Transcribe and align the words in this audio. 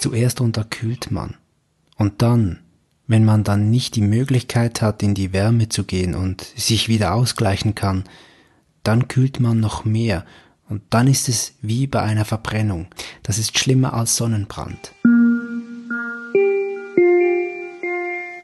Zuerst 0.00 0.40
unterkühlt 0.40 1.10
man. 1.10 1.34
Und 1.98 2.22
dann, 2.22 2.60
wenn 3.06 3.22
man 3.22 3.44
dann 3.44 3.68
nicht 3.68 3.96
die 3.96 4.00
Möglichkeit 4.00 4.80
hat, 4.80 5.02
in 5.02 5.12
die 5.14 5.34
Wärme 5.34 5.68
zu 5.68 5.84
gehen 5.84 6.14
und 6.14 6.40
sich 6.56 6.88
wieder 6.88 7.12
ausgleichen 7.12 7.74
kann, 7.74 8.04
dann 8.82 9.08
kühlt 9.08 9.40
man 9.40 9.60
noch 9.60 9.84
mehr 9.84 10.24
und 10.70 10.80
dann 10.88 11.06
ist 11.06 11.28
es 11.28 11.52
wie 11.60 11.86
bei 11.86 12.00
einer 12.00 12.24
Verbrennung. 12.24 12.86
Das 13.22 13.36
ist 13.36 13.58
schlimmer 13.58 13.92
als 13.92 14.16
Sonnenbrand. 14.16 14.94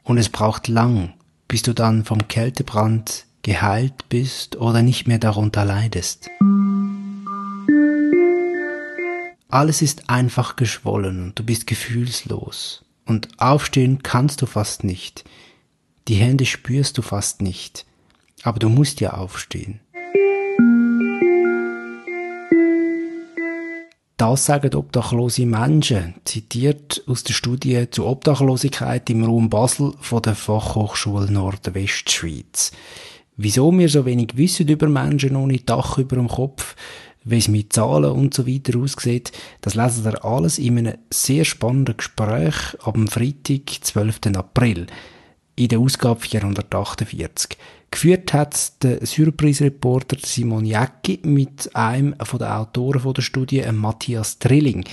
Und 0.03 0.17
es 0.19 0.29
braucht 0.29 0.67
lang, 0.67 1.13
bis 1.47 1.63
du 1.63 1.73
dann 1.73 2.05
vom 2.05 2.27
Kältebrand 2.27 3.25
geheilt 3.41 4.09
bist 4.09 4.57
oder 4.57 4.83
nicht 4.83 5.07
mehr 5.07 5.17
darunter 5.17 5.65
leidest. 5.65 6.29
Alles 9.57 9.81
ist 9.81 10.07
einfach 10.07 10.55
geschwollen 10.55 11.23
und 11.23 11.39
du 11.39 11.43
bist 11.43 11.65
gefühlslos. 11.65 12.85
Und 13.07 13.27
aufstehen 13.39 14.03
kannst 14.03 14.43
du 14.43 14.45
fast 14.45 14.83
nicht. 14.83 15.23
Die 16.07 16.13
Hände 16.13 16.45
spürst 16.45 16.95
du 16.99 17.01
fast 17.01 17.41
nicht. 17.41 17.83
Aber 18.43 18.59
du 18.59 18.69
musst 18.69 19.01
ja 19.01 19.15
aufstehen. 19.15 19.79
Das 24.17 24.45
sagen 24.45 24.75
obdachlose 24.75 25.47
Menschen, 25.47 26.13
zitiert 26.23 27.03
aus 27.07 27.23
der 27.23 27.33
Studie 27.33 27.89
zur 27.89 28.05
Obdachlosigkeit 28.05 29.09
im 29.09 29.23
Raum 29.23 29.49
Basel 29.49 29.93
von 29.99 30.21
der 30.21 30.35
Fachhochschule 30.35 31.31
Nordwestschweiz. 31.31 32.73
Wieso 33.37 33.71
wir 33.75 33.89
so 33.89 34.05
wenig 34.05 34.37
wissen 34.37 34.67
über 34.67 34.87
Menschen 34.87 35.35
ohne 35.35 35.57
Dach 35.57 35.97
über 35.97 36.15
dem 36.15 36.27
Kopf, 36.27 36.75
wie 37.29 37.37
es 37.37 37.47
mit 37.47 37.73
Zahlen 37.73 38.11
und 38.11 38.33
so 38.33 38.47
weiter 38.47 38.79
aussieht, 38.79 39.31
das 39.61 39.75
lesen 39.75 40.05
wir 40.05 40.23
alles 40.23 40.59
in 40.59 40.77
einem 40.77 40.97
sehr 41.11 41.45
spannenden 41.45 41.97
Gespräch 41.97 42.55
am 42.83 43.07
Freitag, 43.07 43.61
12. 43.81 44.19
April, 44.35 44.87
in 45.55 45.67
der 45.67 45.79
Ausgabe 45.79 46.21
448. 46.21 47.57
Geführt 47.91 48.33
hat 48.33 48.83
der 48.83 49.05
Surprise-Reporter 49.05 50.17
Simon 50.21 50.65
Jäcki 50.65 51.19
mit 51.23 51.73
einem 51.75 52.15
den 52.17 52.43
Autoren 52.43 53.13
der 53.13 53.21
Studie, 53.21 53.63
Matthias 53.71 54.39
Trilling. 54.39 54.85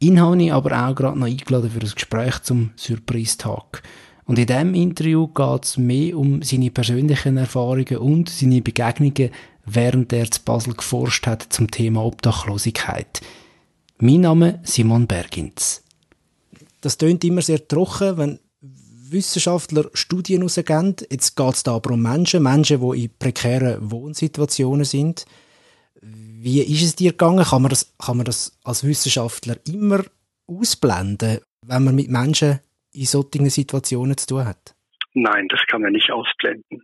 Ihn 0.00 0.20
habe 0.20 0.42
ich 0.42 0.52
aber 0.52 0.88
auch 0.88 0.94
gerade 0.94 1.18
noch 1.18 1.26
eingeladen 1.26 1.70
für 1.70 1.80
ein 1.80 1.90
Gespräch 1.94 2.42
zum 2.42 2.70
Surprise-Tag. 2.76 3.82
Und 4.26 4.38
in 4.38 4.46
diesem 4.46 4.74
Interview 4.74 5.28
geht 5.28 5.64
es 5.64 5.76
mehr 5.76 6.16
um 6.16 6.42
seine 6.42 6.70
persönlichen 6.70 7.36
Erfahrungen 7.36 7.98
und 7.98 8.28
seine 8.28 8.62
Begegnungen, 8.62 9.30
während 9.66 10.12
er 10.12 10.30
zu 10.30 10.42
Basel 10.42 10.74
geforscht 10.74 11.26
hat 11.26 11.42
zum 11.50 11.70
Thema 11.70 12.04
Obdachlosigkeit. 12.04 13.20
Mein 13.98 14.22
Name 14.22 14.60
Simon 14.64 15.06
Bergins. 15.06 15.82
Das 16.80 16.98
tönt 16.98 17.24
immer 17.24 17.42
sehr 17.42 17.66
trocken, 17.66 18.18
wenn 18.18 18.38
Wissenschaftler 18.60 19.90
Studien 19.94 20.40
herausgeben. 20.40 20.96
Jetzt 21.10 21.36
geht 21.36 21.54
es 21.54 21.62
da 21.62 21.76
aber 21.76 21.92
um 21.92 22.02
Menschen, 22.02 22.42
Menschen, 22.42 22.80
die 22.80 23.04
in 23.04 23.18
prekären 23.18 23.90
Wohnsituationen 23.90 24.84
sind. 24.84 25.24
Wie 26.02 26.60
ist 26.60 26.82
es 26.82 26.96
dir 26.96 27.12
gegangen? 27.12 27.44
Kann 27.44 27.62
man 27.62 27.70
das, 27.70 27.94
kann 27.98 28.18
man 28.18 28.26
das 28.26 28.58
als 28.64 28.84
Wissenschaftler 28.84 29.56
immer 29.66 30.04
ausblenden, 30.46 31.38
wenn 31.66 31.84
man 31.84 31.94
mit 31.94 32.10
Menschen 32.10 32.60
in 32.92 33.06
solchen 33.06 33.48
Situationen 33.48 34.16
zu 34.16 34.26
tun 34.26 34.44
hat? 34.44 34.74
Nein, 35.14 35.48
das 35.48 35.60
kann 35.68 35.82
man 35.82 35.92
nicht 35.92 36.10
ausblenden. 36.10 36.82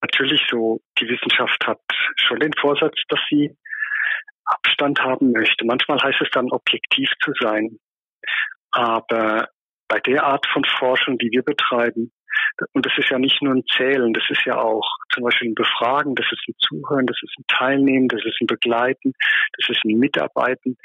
Natürlich 0.00 0.42
so, 0.50 0.80
die 1.00 1.08
Wissenschaft 1.08 1.66
hat 1.66 1.80
schon 2.16 2.40
den 2.40 2.52
Vorsatz, 2.60 2.96
dass 3.08 3.20
sie 3.28 3.56
Abstand 4.44 5.00
haben 5.00 5.32
möchte. 5.32 5.64
Manchmal 5.64 5.98
heißt 6.02 6.20
es 6.22 6.30
dann 6.30 6.50
objektiv 6.50 7.10
zu 7.22 7.32
sein. 7.40 7.78
Aber 8.70 9.48
bei 9.88 10.00
der 10.00 10.24
Art 10.24 10.46
von 10.52 10.64
Forschung, 10.78 11.18
die 11.18 11.30
wir 11.30 11.42
betreiben, 11.42 12.12
und 12.72 12.86
das 12.86 12.92
ist 12.96 13.10
ja 13.10 13.18
nicht 13.18 13.40
nur 13.42 13.54
ein 13.54 13.64
Zählen, 13.76 14.12
das 14.12 14.24
ist 14.28 14.44
ja 14.44 14.58
auch 14.58 14.88
zum 15.12 15.24
Beispiel 15.24 15.50
ein 15.50 15.54
Befragen, 15.54 16.14
das 16.14 16.26
ist 16.30 16.42
ein 16.48 16.54
Zuhören, 16.58 17.06
das 17.06 17.18
ist 17.22 17.34
ein 17.38 17.44
Teilnehmen, 17.48 18.08
das 18.08 18.24
ist 18.24 18.36
ein 18.40 18.46
Begleiten, 18.46 19.14
das 19.58 19.68
ist 19.70 19.84
ein 19.84 19.98
Mitarbeiten, 19.98 20.76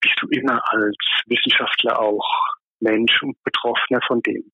bist 0.00 0.14
du 0.20 0.28
immer 0.28 0.60
als 0.70 0.96
Wissenschaftler 1.26 2.00
auch 2.00 2.26
Mensch 2.80 3.22
und 3.22 3.36
Betroffener 3.44 4.00
von 4.06 4.20
dem. 4.22 4.52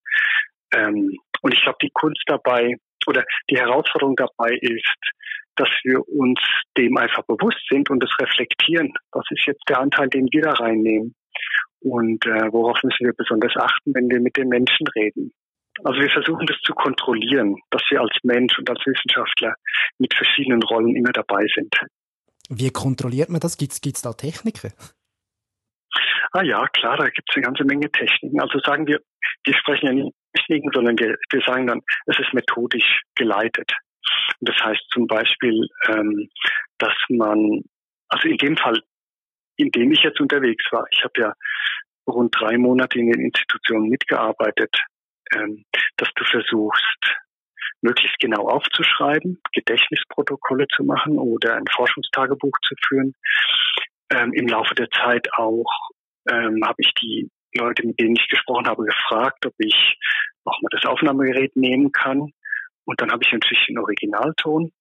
Ähm, 0.74 1.16
und 1.42 1.54
ich 1.54 1.62
glaube, 1.62 1.78
die 1.82 1.90
Kunst 1.92 2.22
dabei 2.26 2.76
oder 3.06 3.24
die 3.50 3.58
Herausforderung 3.58 4.16
dabei 4.16 4.56
ist, 4.60 4.94
dass 5.56 5.70
wir 5.84 6.06
uns 6.08 6.40
dem 6.76 6.96
einfach 6.96 7.24
bewusst 7.24 7.62
sind 7.70 7.90
und 7.90 8.02
das 8.02 8.10
reflektieren. 8.20 8.92
Was 9.12 9.24
ist 9.30 9.46
jetzt 9.46 9.62
der 9.68 9.80
Anteil, 9.80 10.08
den 10.08 10.28
wir 10.30 10.42
da 10.42 10.52
reinnehmen? 10.52 11.14
Und 11.80 12.26
äh, 12.26 12.52
worauf 12.52 12.82
müssen 12.82 13.06
wir 13.06 13.12
besonders 13.16 13.56
achten, 13.56 13.94
wenn 13.94 14.08
wir 14.10 14.20
mit 14.20 14.36
den 14.36 14.48
Menschen 14.48 14.86
reden? 14.88 15.32
Also 15.84 16.00
wir 16.00 16.10
versuchen 16.10 16.46
das 16.46 16.56
zu 16.62 16.72
kontrollieren, 16.72 17.56
dass 17.70 17.82
wir 17.90 18.00
als 18.00 18.16
Mensch 18.22 18.58
und 18.58 18.68
als 18.70 18.80
Wissenschaftler 18.86 19.54
mit 19.98 20.14
verschiedenen 20.14 20.62
Rollen 20.62 20.96
immer 20.96 21.12
dabei 21.12 21.46
sind. 21.54 21.74
Wie 22.48 22.70
kontrolliert 22.70 23.28
man 23.28 23.40
das? 23.40 23.58
Gibt 23.58 23.72
es 23.72 24.02
da 24.02 24.12
Techniken? 24.12 24.72
Ah 26.32 26.42
ja, 26.42 26.66
klar, 26.68 26.96
da 26.96 27.08
gibt 27.08 27.28
es 27.28 27.36
eine 27.36 27.44
ganze 27.44 27.64
Menge 27.64 27.90
Techniken. 27.90 28.40
Also 28.40 28.58
sagen 28.60 28.86
wir, 28.86 29.00
wir 29.44 29.54
sprechen 29.54 29.86
ja 29.86 29.92
nicht 29.92 30.14
Techniken, 30.36 30.70
sondern 30.72 30.98
wir, 30.98 31.16
wir 31.30 31.40
sagen 31.46 31.66
dann, 31.66 31.80
es 32.06 32.18
ist 32.18 32.32
methodisch 32.34 33.02
geleitet. 33.14 33.72
Und 34.40 34.48
das 34.48 34.56
heißt 34.62 34.84
zum 34.92 35.06
Beispiel, 35.06 35.68
ähm, 35.88 36.28
dass 36.78 36.94
man, 37.08 37.62
also 38.08 38.28
in 38.28 38.36
dem 38.36 38.56
Fall, 38.56 38.80
in 39.56 39.70
dem 39.70 39.92
ich 39.92 40.02
jetzt 40.02 40.20
unterwegs 40.20 40.64
war, 40.70 40.84
ich 40.90 41.02
habe 41.02 41.12
ja 41.18 41.32
rund 42.06 42.34
drei 42.38 42.56
Monate 42.58 42.98
in 42.98 43.10
den 43.10 43.20
Institutionen 43.20 43.88
mitgearbeitet, 43.88 44.76
ähm, 45.34 45.64
dass 45.96 46.08
du 46.14 46.24
versuchst, 46.24 47.16
möglichst 47.82 48.18
genau 48.18 48.48
aufzuschreiben, 48.48 49.40
Gedächtnisprotokolle 49.52 50.66
zu 50.68 50.84
machen 50.84 51.18
oder 51.18 51.56
ein 51.56 51.66
Forschungstagebuch 51.74 52.56
zu 52.66 52.74
führen. 52.86 53.14
Ähm, 54.10 54.32
Im 54.32 54.46
Laufe 54.46 54.74
der 54.74 54.88
Zeit 54.90 55.28
auch 55.34 55.70
ähm, 56.30 56.60
habe 56.64 56.76
ich 56.78 56.92
die 57.00 57.30
Leute, 57.56 57.86
mit 57.86 57.98
denen 58.00 58.16
ich 58.16 58.28
gesprochen 58.28 58.66
habe, 58.66 58.84
gefragt, 58.84 59.44
ob 59.46 59.54
ich 59.58 59.96
nochmal 60.44 60.70
das 60.70 60.84
Aufnahmegerät 60.84 61.56
nehmen 61.56 61.92
kann. 61.92 62.32
Und 62.84 63.00
dann 63.00 63.10
habe 63.10 63.22
ich 63.24 63.32
natürlich 63.32 63.66
den 63.66 63.78
Originalton. 63.78 64.72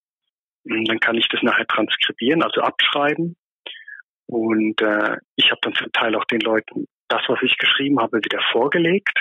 Und 0.66 0.90
dann 0.90 1.00
kann 1.00 1.16
ich 1.16 1.28
das 1.30 1.42
nachher 1.44 1.68
transkribieren, 1.68 2.44
also 2.44 2.62
abschreiben. 2.62 3.36
Und 4.28 4.82
äh, 4.82 5.18
ich 5.36 5.52
habe 5.52 5.60
dann 5.62 5.76
zum 5.76 5.92
Teil 5.92 6.16
auch 6.16 6.26
den 6.26 6.42
Leuten 6.42 6.88
das, 7.08 7.22
was 7.28 7.40
ich 7.44 7.58
geschrieben 7.58 8.00
habe, 8.00 8.18
wieder 8.18 8.42
vorgelegt 8.52 9.18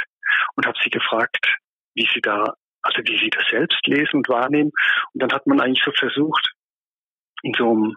und 0.56 0.66
habe 0.66 0.78
sie 0.82 0.90
gefragt, 0.90 1.46
wie 1.94 2.08
sie 2.12 2.20
da, 2.20 2.54
also 2.82 3.02
wie 3.06 3.18
sie 3.18 3.30
das 3.30 3.44
selbst 3.50 3.86
lesen 3.86 4.16
und 4.16 4.28
wahrnehmen. 4.28 4.72
Und 5.12 5.22
dann 5.22 5.32
hat 5.32 5.46
man 5.46 5.60
eigentlich 5.60 5.84
so 5.84 5.92
versucht, 5.92 6.52
in 7.42 7.52
so 7.58 7.70
einem, 7.70 7.96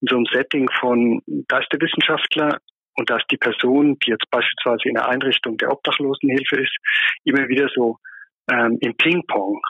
in 0.00 0.08
so 0.08 0.16
einem 0.16 0.26
Setting 0.26 0.70
von, 0.80 1.20
da 1.26 1.58
ist 1.58 1.70
der 1.72 1.80
Wissenschaftler 1.80 2.58
und 2.96 3.10
da 3.10 3.16
ist 3.16 3.30
die 3.30 3.36
Person, 3.36 3.98
die 4.00 4.10
jetzt 4.10 4.28
beispielsweise 4.30 4.88
in 4.88 4.94
der 4.94 5.08
Einrichtung 5.08 5.56
der 5.58 5.70
Obdachlosenhilfe 5.70 6.56
ist, 6.56 6.76
immer 7.24 7.48
wieder 7.48 7.68
so 7.74 7.98
ähm, 8.50 8.78
im 8.80 8.96
Ping-Pong 8.96 9.60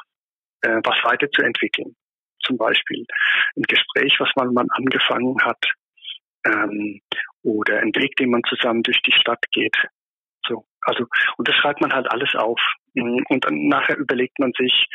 äh, 0.63 0.81
was 0.85 0.97
weiterzuentwickeln. 1.05 1.97
Zum 2.45 2.57
Beispiel 2.57 3.05
ein 3.57 3.63
Gespräch, 3.63 4.15
was 4.19 4.31
man, 4.37 4.53
man 4.55 4.69
angefangen 4.71 5.37
hat, 5.43 5.65
ähm, 6.47 7.01
oder 7.43 7.81
ein 7.81 7.95
Weg, 7.95 8.17
den 8.17 8.31
man 8.31 8.43
zusammen 8.49 8.83
durch 8.83 9.01
die 9.03 9.13
Stadt 9.13 9.45
geht. 9.53 9.77
So, 10.47 10.65
also 10.83 11.07
und 11.37 11.49
das 11.49 11.57
schreibt 11.57 11.81
man 11.81 11.93
halt 11.93 12.11
alles 12.11 12.35
auf. 12.35 12.61
Und 12.95 13.45
dann 13.45 13.69
nachher 13.69 13.99
überlegt 13.99 14.39
man 14.39 14.53
sich, 14.57 14.87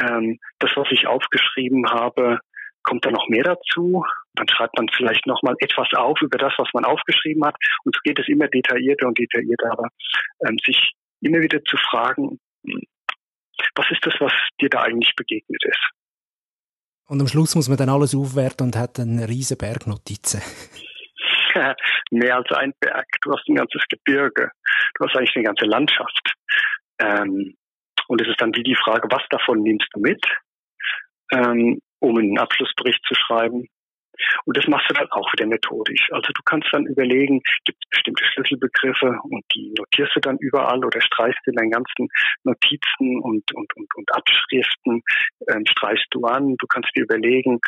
ähm, 0.00 0.38
das, 0.58 0.70
was 0.76 0.88
ich 0.90 1.06
aufgeschrieben 1.06 1.88
habe, 1.90 2.40
kommt 2.88 3.04
da 3.04 3.10
noch 3.10 3.28
mehr 3.28 3.44
dazu. 3.44 4.02
Dann 4.34 4.48
schreibt 4.48 4.76
man 4.76 4.88
vielleicht 4.88 5.26
noch 5.26 5.42
mal 5.42 5.54
etwas 5.60 5.88
auf 5.94 6.20
über 6.22 6.38
das, 6.38 6.54
was 6.56 6.68
man 6.72 6.84
aufgeschrieben 6.84 7.44
hat. 7.44 7.56
Und 7.84 7.94
so 7.94 8.00
geht 8.02 8.18
es 8.18 8.28
immer 8.28 8.48
detaillierter 8.48 9.06
und 9.06 9.18
detaillierter. 9.18 9.72
Aber 9.72 9.88
ähm, 10.46 10.56
sich 10.64 10.94
immer 11.20 11.40
wieder 11.40 11.62
zu 11.64 11.76
fragen, 11.76 12.40
hm, 12.66 12.82
was 13.74 13.90
ist 13.90 14.04
das, 14.06 14.14
was 14.20 14.32
dir 14.60 14.70
da 14.70 14.82
eigentlich 14.82 15.14
begegnet 15.16 15.62
ist? 15.64 15.90
Und 17.08 17.20
am 17.20 17.28
Schluss 17.28 17.54
muss 17.54 17.68
man 17.68 17.78
dann 17.78 17.88
alles 17.88 18.14
aufwerten 18.14 18.66
und 18.66 18.76
hat 18.76 18.98
eine 18.98 19.28
riesen 19.28 19.56
Bergnotizen. 19.56 20.42
Mehr 22.10 22.36
als 22.36 22.50
ein 22.52 22.72
Berg. 22.80 23.06
Du 23.22 23.32
hast 23.32 23.48
ein 23.48 23.56
ganzes 23.56 23.82
Gebirge. 23.88 24.50
Du 24.94 25.04
hast 25.04 25.16
eigentlich 25.16 25.36
eine 25.36 25.44
ganze 25.44 25.64
Landschaft. 25.64 26.34
Ähm, 27.00 27.54
und 28.08 28.20
es 28.20 28.28
ist 28.28 28.40
dann 28.40 28.54
wie 28.54 28.62
die 28.62 28.76
Frage, 28.76 29.08
was 29.10 29.22
davon 29.30 29.62
nimmst 29.62 29.88
du 29.92 30.00
mit? 30.00 30.24
Ähm, 31.32 31.80
um 32.00 32.18
einen 32.18 32.38
Abschlussbericht 32.38 33.00
zu 33.06 33.14
schreiben. 33.14 33.68
Und 34.44 34.56
das 34.56 34.66
machst 34.66 34.90
du 34.90 34.94
dann 34.94 35.10
auch 35.10 35.32
wieder 35.32 35.46
methodisch. 35.46 36.08
Also 36.10 36.32
du 36.34 36.42
kannst 36.44 36.68
dann 36.72 36.86
überlegen, 36.86 37.40
gibt 37.64 37.78
es 37.84 37.90
bestimmte 37.90 38.24
Schlüsselbegriffe 38.24 39.18
und 39.30 39.44
die 39.54 39.72
notierst 39.78 40.16
du 40.16 40.20
dann 40.20 40.38
überall 40.38 40.84
oder 40.84 41.00
streichst 41.00 41.46
in 41.46 41.54
deinen 41.54 41.70
ganzen 41.70 42.08
Notizen 42.42 43.20
und, 43.20 43.44
und, 43.54 43.76
und, 43.76 43.88
und 43.94 44.14
Abschriften, 44.14 45.02
ähm, 45.48 45.64
streichst 45.70 46.06
du 46.10 46.24
an. 46.24 46.56
Du 46.58 46.66
kannst 46.66 46.90
dir 46.96 47.04
überlegen, 47.04 47.60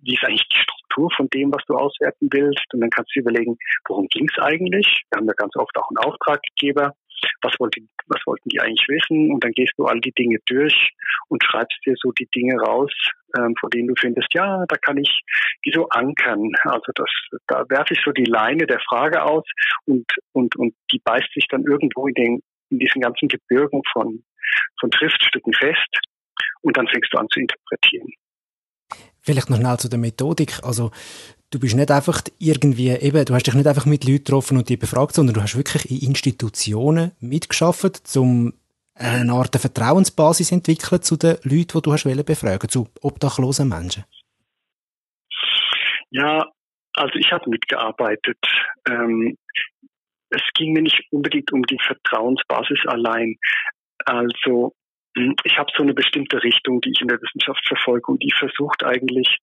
wie 0.00 0.14
ist 0.14 0.24
eigentlich 0.24 0.48
die 0.48 0.62
Struktur 0.62 1.10
von 1.16 1.28
dem, 1.28 1.52
was 1.52 1.64
du 1.66 1.74
auswerten 1.74 2.28
willst. 2.32 2.66
Und 2.72 2.80
dann 2.80 2.90
kannst 2.90 3.14
du 3.14 3.20
überlegen, 3.20 3.58
worum 3.86 4.06
ging 4.08 4.28
es 4.30 4.42
eigentlich. 4.42 5.04
Wir 5.10 5.18
haben 5.18 5.26
ja 5.26 5.34
ganz 5.36 5.54
oft 5.56 5.76
auch 5.76 5.88
einen 5.90 5.98
Auftraggeber 5.98 6.94
was, 7.42 7.52
wollte, 7.58 7.80
was 8.06 8.20
wollten 8.26 8.48
die 8.48 8.60
eigentlich 8.60 8.86
wissen? 8.88 9.32
Und 9.32 9.44
dann 9.44 9.52
gehst 9.52 9.72
du 9.76 9.86
all 9.86 10.00
die 10.00 10.12
Dinge 10.12 10.38
durch 10.46 10.90
und 11.28 11.42
schreibst 11.44 11.78
dir 11.84 11.94
so 12.00 12.12
die 12.12 12.28
Dinge 12.34 12.56
raus, 12.60 12.92
ähm, 13.36 13.54
von 13.60 13.70
denen 13.70 13.88
du 13.88 13.94
findest, 13.98 14.28
ja, 14.32 14.64
da 14.68 14.76
kann 14.76 14.96
ich 14.96 15.22
die 15.64 15.72
so 15.72 15.88
ankern. 15.88 16.52
Also 16.64 16.92
das, 16.94 17.10
da 17.46 17.64
werfe 17.68 17.94
ich 17.94 18.00
so 18.04 18.12
die 18.12 18.24
Leine 18.24 18.66
der 18.66 18.80
Frage 18.80 19.22
aus 19.22 19.44
und, 19.86 20.06
und, 20.32 20.56
und 20.56 20.74
die 20.92 21.00
beißt 21.02 21.32
sich 21.34 21.46
dann 21.48 21.64
irgendwo 21.64 22.06
in 22.06 22.14
den, 22.14 22.42
in 22.70 22.78
diesen 22.78 23.00
ganzen 23.00 23.28
Gebirgen 23.28 23.82
von, 23.92 24.24
von 24.80 24.92
Schriftstücken 24.92 25.52
fest 25.52 25.98
und 26.62 26.76
dann 26.76 26.88
fängst 26.88 27.12
du 27.12 27.18
an 27.18 27.28
zu 27.30 27.40
interpretieren. 27.40 28.08
Vielleicht 29.20 29.50
noch 29.50 29.58
schnell 29.58 29.76
zu 29.76 29.88
der 29.88 29.98
Methodik. 29.98 30.62
Also 30.62 30.90
du 31.50 31.58
bist 31.58 31.76
nicht 31.76 31.90
einfach 31.90 32.20
irgendwie, 32.38 32.90
eben, 32.90 33.24
du 33.24 33.34
hast 33.34 33.46
dich 33.46 33.54
nicht 33.54 33.66
einfach 33.66 33.86
mit 33.86 34.04
Leuten 34.04 34.24
getroffen 34.24 34.58
und 34.58 34.68
die 34.68 34.76
befragt, 34.76 35.14
sondern 35.14 35.34
du 35.34 35.42
hast 35.42 35.56
wirklich 35.56 35.90
in 35.90 36.08
Institutionen 36.08 37.12
mitgeschafft, 37.20 38.16
um 38.16 38.52
eine 38.94 39.32
Art 39.32 39.54
Vertrauensbasis 39.56 40.52
entwickeln 40.52 41.02
zu 41.02 41.16
den 41.16 41.36
Leuten, 41.44 41.78
die 41.78 41.82
du 41.82 41.92
hast 41.92 42.04
befragen, 42.04 42.68
zu 42.68 42.88
obdachlosen 43.00 43.68
Menschen. 43.68 44.04
Ja, 46.10 46.44
also 46.94 47.14
ich 47.14 47.30
habe 47.30 47.48
mitgearbeitet. 47.48 48.38
Ähm, 48.88 49.36
es 50.30 50.42
ging 50.54 50.72
mir 50.72 50.82
nicht 50.82 51.00
unbedingt 51.10 51.52
um 51.52 51.62
die 51.62 51.78
Vertrauensbasis 51.80 52.80
allein. 52.86 53.36
Also 54.04 54.74
hm, 55.16 55.36
ich 55.44 55.56
habe 55.56 55.70
so 55.76 55.82
eine 55.82 55.94
bestimmte 55.94 56.42
Richtung, 56.42 56.80
die 56.80 56.90
ich 56.90 57.00
in 57.00 57.08
der 57.08 57.20
Wissenschaft 57.20 57.64
verfolge 57.66 58.10
und 58.10 58.22
die 58.22 58.32
versucht 58.36 58.84
eigentlich 58.84 59.38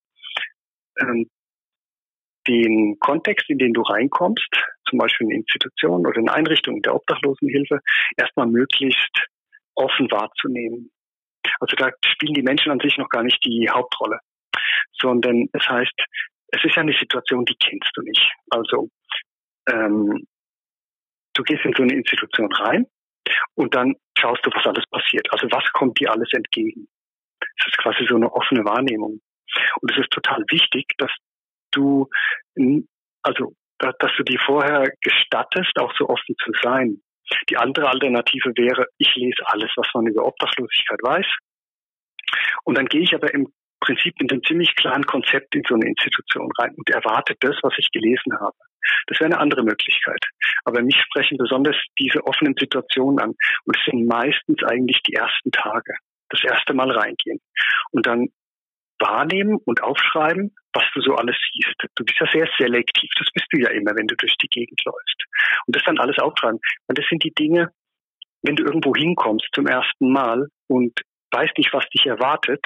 ähm, 1.00 1.30
den 2.48 2.98
Kontext, 3.00 3.50
in 3.50 3.58
den 3.58 3.74
du 3.74 3.82
reinkommst, 3.82 4.50
zum 4.90 5.00
Beispiel 5.00 5.28
in 5.28 5.38
Institutionen 5.38 6.06
oder 6.06 6.20
in 6.20 6.30
Einrichtungen 6.30 6.82
der 6.82 6.96
Obdachlosenhilfe, 6.96 7.80
erstmal 8.18 8.48
möglichst 8.48 9.28
offen 9.76 10.10
wahrzunehmen. 10.12 10.92
Also 11.60 11.76
da 11.76 11.92
spielen 12.06 12.34
die 12.34 12.42
Menschen 12.42 12.72
an 12.72 12.80
sich 12.80 12.98
noch 12.98 13.10
gar 13.10 13.24
nicht 13.24 13.44
die 13.46 13.70
Hauptrolle, 13.70 14.20
sondern 15.00 15.48
es 15.54 15.68
heißt, 15.68 15.94
es 16.48 16.64
ist 16.64 16.76
ja 16.76 16.82
eine 16.82 16.98
Situation, 16.98 17.46
die 17.46 17.56
kennst 17.56 17.90
du 17.96 18.02
nicht. 18.02 18.32
Also 18.50 18.90
ähm, 19.70 20.26
du 21.34 21.44
gehst 21.44 21.66
in 21.66 21.74
so 21.76 21.84
eine 21.84 21.94
Institution 21.94 22.52
rein 22.54 22.86
und 23.56 23.74
dann 23.76 23.96
schaust 24.18 24.46
du, 24.46 24.52
was 24.52 24.66
alles 24.66 24.86
passiert. 24.90 25.28
Also 25.32 25.48
was 25.52 25.64
kommt 25.74 26.00
dir 26.00 26.12
alles 26.12 26.32
entgegen? 26.34 26.88
Das 27.40 27.68
ist 27.68 27.78
quasi 27.78 28.06
so 28.08 28.16
eine 28.16 28.32
offene 28.32 28.64
Wahrnehmung. 28.66 29.22
Und 29.82 29.92
es 29.92 29.98
ist 29.98 30.12
total 30.12 30.44
wichtig, 30.50 30.86
dass 30.98 31.12
du, 31.76 32.10
also, 33.22 33.54
dass 33.80 34.12
du 34.18 34.24
die 34.24 34.40
vorher 34.46 34.92
gestattest, 35.02 35.78
auch 35.80 35.94
so 35.98 36.08
offen 36.08 36.36
zu 36.44 36.52
sein. 36.62 37.02
Die 37.50 37.58
andere 37.58 37.90
Alternative 37.90 38.52
wäre, 38.56 38.88
ich 38.98 39.14
lese 39.16 39.42
alles, 39.48 39.72
was 39.76 39.88
man 39.94 40.08
über 40.08 40.26
Obdachlosigkeit 40.26 41.00
weiß. 41.02 41.26
Und 42.64 42.78
dann 42.78 42.86
gehe 42.86 43.02
ich 43.02 43.14
aber 43.14 43.34
im 43.34 43.52
Prinzip 43.80 44.16
mit 44.20 44.32
einem 44.32 44.44
ziemlich 44.44 44.76
klaren 44.76 45.06
Konzept 45.06 45.54
in 45.56 45.64
so 45.68 45.76
eine 45.76 45.88
Institution 45.88 46.50
rein 46.58 46.74
und 46.76 46.90
erwarte 46.90 47.36
das, 47.40 47.56
was 47.62 47.74
ich 47.78 47.92
gelesen 47.92 48.34
habe. 48.40 48.56
Das 49.08 49.20
wäre 49.20 49.32
eine 49.32 49.40
andere 49.40 49.64
Möglichkeit. 49.64 50.24
Aber 50.64 50.82
mich 50.82 51.00
sprechen 51.00 51.38
besonders 51.38 51.76
diese 52.00 52.24
offenen 52.26 52.56
Situationen 52.58 53.20
an. 53.20 53.30
Und 53.66 53.78
es 53.78 53.86
sind 53.86 54.08
meistens 54.08 54.64
eigentlich 54.64 55.02
die 55.08 55.14
ersten 55.14 55.52
Tage. 55.52 55.94
Das 56.30 56.44
erste 56.44 56.74
Mal 56.74 56.92
reingehen. 56.92 57.40
Und 57.92 58.06
dann 58.08 58.30
wahrnehmen 59.00 59.60
und 59.66 59.84
aufschreiben, 59.84 60.56
was 60.76 60.84
du 60.94 61.02
so 61.02 61.16
alles 61.16 61.36
siehst. 61.52 61.76
Du 61.96 62.04
bist 62.04 62.20
ja 62.20 62.28
sehr 62.32 62.50
selektiv. 62.58 63.10
Das 63.18 63.28
bist 63.34 63.48
du 63.52 63.60
ja 63.60 63.70
immer, 63.70 63.96
wenn 63.96 64.08
du 64.08 64.16
durch 64.16 64.36
die 64.38 64.50
Gegend 64.50 64.80
läufst. 64.86 65.24
Und 65.66 65.76
das 65.76 65.84
dann 65.84 66.00
alles 66.00 66.20
aufschreiben. 66.20 66.60
Und 66.88 66.98
das 66.98 67.06
sind 67.10 67.24
die 67.24 67.34
Dinge, 67.34 67.72
wenn 68.44 68.56
du 68.56 68.64
irgendwo 68.64 68.94
hinkommst 68.94 69.48
zum 69.54 69.68
ersten 69.68 70.12
Mal 70.12 70.48
und 70.68 70.94
weißt 71.32 71.58
nicht, 71.58 71.74
was 71.74 71.88
dich 71.90 72.06
erwartet, 72.06 72.64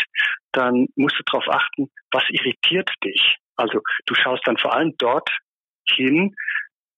dann 0.51 0.87
musst 0.95 1.17
du 1.19 1.23
darauf 1.23 1.47
achten, 1.49 1.89
was 2.11 2.23
irritiert 2.29 2.89
dich. 3.03 3.37
Also 3.55 3.79
du 4.05 4.15
schaust 4.15 4.45
dann 4.45 4.57
vor 4.57 4.73
allem 4.73 4.93
dort 4.97 5.29
hin, 5.87 6.35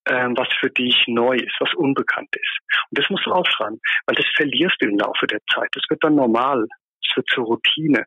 ähm, 0.08 0.36
was 0.36 0.48
für 0.60 0.70
dich 0.70 1.04
neu 1.08 1.36
ist, 1.36 1.56
was 1.60 1.74
unbekannt 1.76 2.30
ist. 2.36 2.60
Und 2.90 3.00
das 3.00 3.10
musst 3.10 3.26
du 3.26 3.32
aufschreiben, 3.32 3.80
weil 4.06 4.16
das 4.16 4.26
verlierst 4.36 4.78
du 4.80 4.88
im 4.88 4.98
Laufe 4.98 5.28
der 5.28 5.40
Zeit. 5.54 5.70
Das 5.74 5.84
wird 5.90 6.04
dann 6.04 6.16
normal 6.16 6.68
es 7.10 7.16
wird 7.16 7.30
zur 7.30 7.46
Routine. 7.46 8.06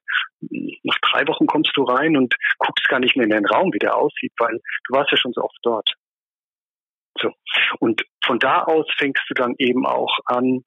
Nach 0.82 0.98
drei 1.00 1.26
Wochen 1.28 1.46
kommst 1.46 1.72
du 1.76 1.84
rein 1.84 2.16
und 2.16 2.34
guckst 2.58 2.88
gar 2.88 3.00
nicht 3.00 3.16
mehr 3.16 3.24
in 3.24 3.30
den 3.30 3.46
Raum, 3.46 3.72
wie 3.72 3.78
der 3.78 3.96
aussieht, 3.96 4.32
weil 4.38 4.60
du 4.86 4.94
warst 4.94 5.10
ja 5.10 5.16
schon 5.16 5.32
so 5.32 5.42
oft 5.42 5.58
dort. 5.62 5.94
So. 7.20 7.32
Und 7.78 8.02
von 8.24 8.38
da 8.38 8.62
aus 8.62 8.86
fängst 8.98 9.22
du 9.28 9.34
dann 9.34 9.54
eben 9.58 9.86
auch 9.86 10.18
an, 10.26 10.64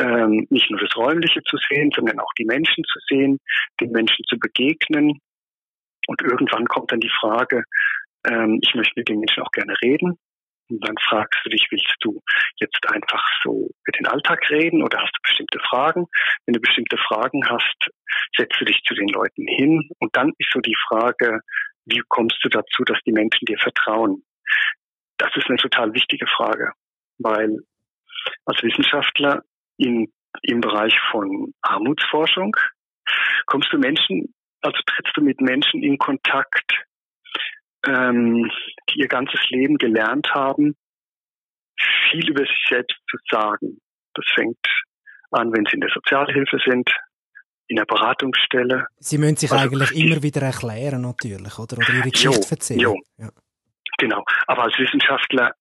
ähm, 0.00 0.46
nicht 0.50 0.70
nur 0.70 0.80
das 0.80 0.96
Räumliche 0.96 1.42
zu 1.42 1.56
sehen, 1.68 1.90
sondern 1.94 2.18
auch 2.18 2.32
die 2.38 2.44
Menschen 2.44 2.84
zu 2.84 2.98
sehen, 3.08 3.38
den 3.80 3.92
Menschen 3.92 4.24
zu 4.28 4.38
begegnen. 4.38 5.20
Und 6.06 6.22
irgendwann 6.22 6.66
kommt 6.66 6.90
dann 6.92 7.00
die 7.00 7.12
Frage, 7.20 7.62
ähm, 8.26 8.58
ich 8.62 8.74
möchte 8.74 8.94
mit 8.96 9.08
den 9.08 9.20
Menschen 9.20 9.42
auch 9.42 9.52
gerne 9.52 9.74
reden. 9.82 10.18
Und 10.70 10.86
dann 10.86 10.96
fragst 11.08 11.40
du 11.44 11.50
dich, 11.50 11.66
willst 11.70 11.96
du 12.00 12.22
jetzt 12.56 12.86
einfach 12.90 13.22
so 13.42 13.68
über 13.86 13.98
den 13.98 14.06
Alltag 14.06 14.48
reden 14.50 14.82
oder 14.82 14.98
hast 14.98 15.12
du 15.12 15.22
bestimmte 15.22 15.58
Fragen? 15.68 16.06
Wenn 16.46 16.54
du 16.54 16.60
bestimmte 16.60 16.96
Fragen 16.96 17.46
hast, 17.48 17.90
setzt 18.36 18.58
du 18.60 18.64
dich 18.64 18.80
zu 18.86 18.94
den 18.94 19.08
Leuten 19.08 19.46
hin 19.46 19.88
und 19.98 20.16
dann 20.16 20.32
ist 20.38 20.50
so 20.52 20.60
die 20.60 20.76
Frage, 20.88 21.40
wie 21.86 22.02
kommst 22.08 22.38
du 22.42 22.48
dazu, 22.48 22.84
dass 22.84 22.98
die 23.06 23.12
Menschen 23.12 23.44
dir 23.46 23.58
vertrauen? 23.58 24.24
Das 25.18 25.30
ist 25.36 25.48
eine 25.48 25.58
total 25.58 25.92
wichtige 25.92 26.26
Frage, 26.26 26.72
weil 27.18 27.58
als 28.46 28.62
Wissenschaftler 28.62 29.42
in, 29.76 30.10
im 30.42 30.60
Bereich 30.60 30.94
von 31.10 31.52
Armutsforschung 31.60 32.56
kommst 33.46 33.72
du 33.72 33.78
Menschen, 33.78 34.34
also 34.62 34.78
trittst 34.86 35.16
du 35.16 35.22
mit 35.22 35.40
Menschen 35.40 35.82
in 35.82 35.98
Kontakt, 35.98 36.84
ähm, 37.86 38.50
die 38.90 39.00
ihr 39.00 39.08
ganzes 39.08 39.40
Leben 39.50 39.76
gelernt 39.78 40.28
haben, 40.34 40.76
viel 42.10 42.28
über 42.30 42.44
sich 42.44 42.64
selbst 42.68 42.96
zu 43.10 43.16
sagen. 43.30 43.78
Das 44.14 44.24
fängt 44.34 44.58
an, 45.30 45.52
wenn 45.52 45.64
sie 45.66 45.74
in 45.74 45.80
der 45.80 45.90
Sozialhilfe 45.92 46.58
sind, 46.64 46.88
in 47.66 47.76
der 47.76 47.84
Beratungsstelle. 47.86 48.86
Sie 48.98 49.18
müssen 49.18 49.36
sich 49.36 49.50
also, 49.50 49.64
eigentlich 49.64 49.92
immer 49.92 50.22
wieder 50.22 50.42
erklären, 50.42 51.02
natürlich, 51.02 51.58
oder? 51.58 51.78
Oder 51.78 51.94
ihre 51.94 52.10
Geschichte 52.10 52.40
jo, 52.40 52.50
erzählen. 52.50 52.80
Jo. 52.80 52.94
Ja. 53.18 53.30
Genau. 53.98 54.24
Aber 54.46 54.64
als 54.64 54.78
Wissenschaftler 54.78 55.52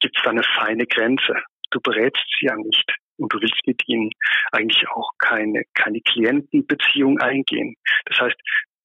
gibt 0.00 0.16
es 0.16 0.22
da 0.24 0.30
eine 0.30 0.42
feine 0.58 0.86
Grenze. 0.86 1.34
Du 1.70 1.80
berätst 1.80 2.24
sie 2.38 2.46
ja 2.46 2.56
nicht. 2.56 2.92
Und 3.18 3.32
du 3.32 3.40
willst 3.40 3.60
mit 3.66 3.80
ihnen 3.86 4.10
eigentlich 4.50 4.84
auch 4.88 5.10
keine, 5.18 5.62
keine 5.74 6.00
Klientenbeziehung 6.00 7.20
eingehen. 7.20 7.76
Das 8.06 8.18
heißt, 8.18 8.36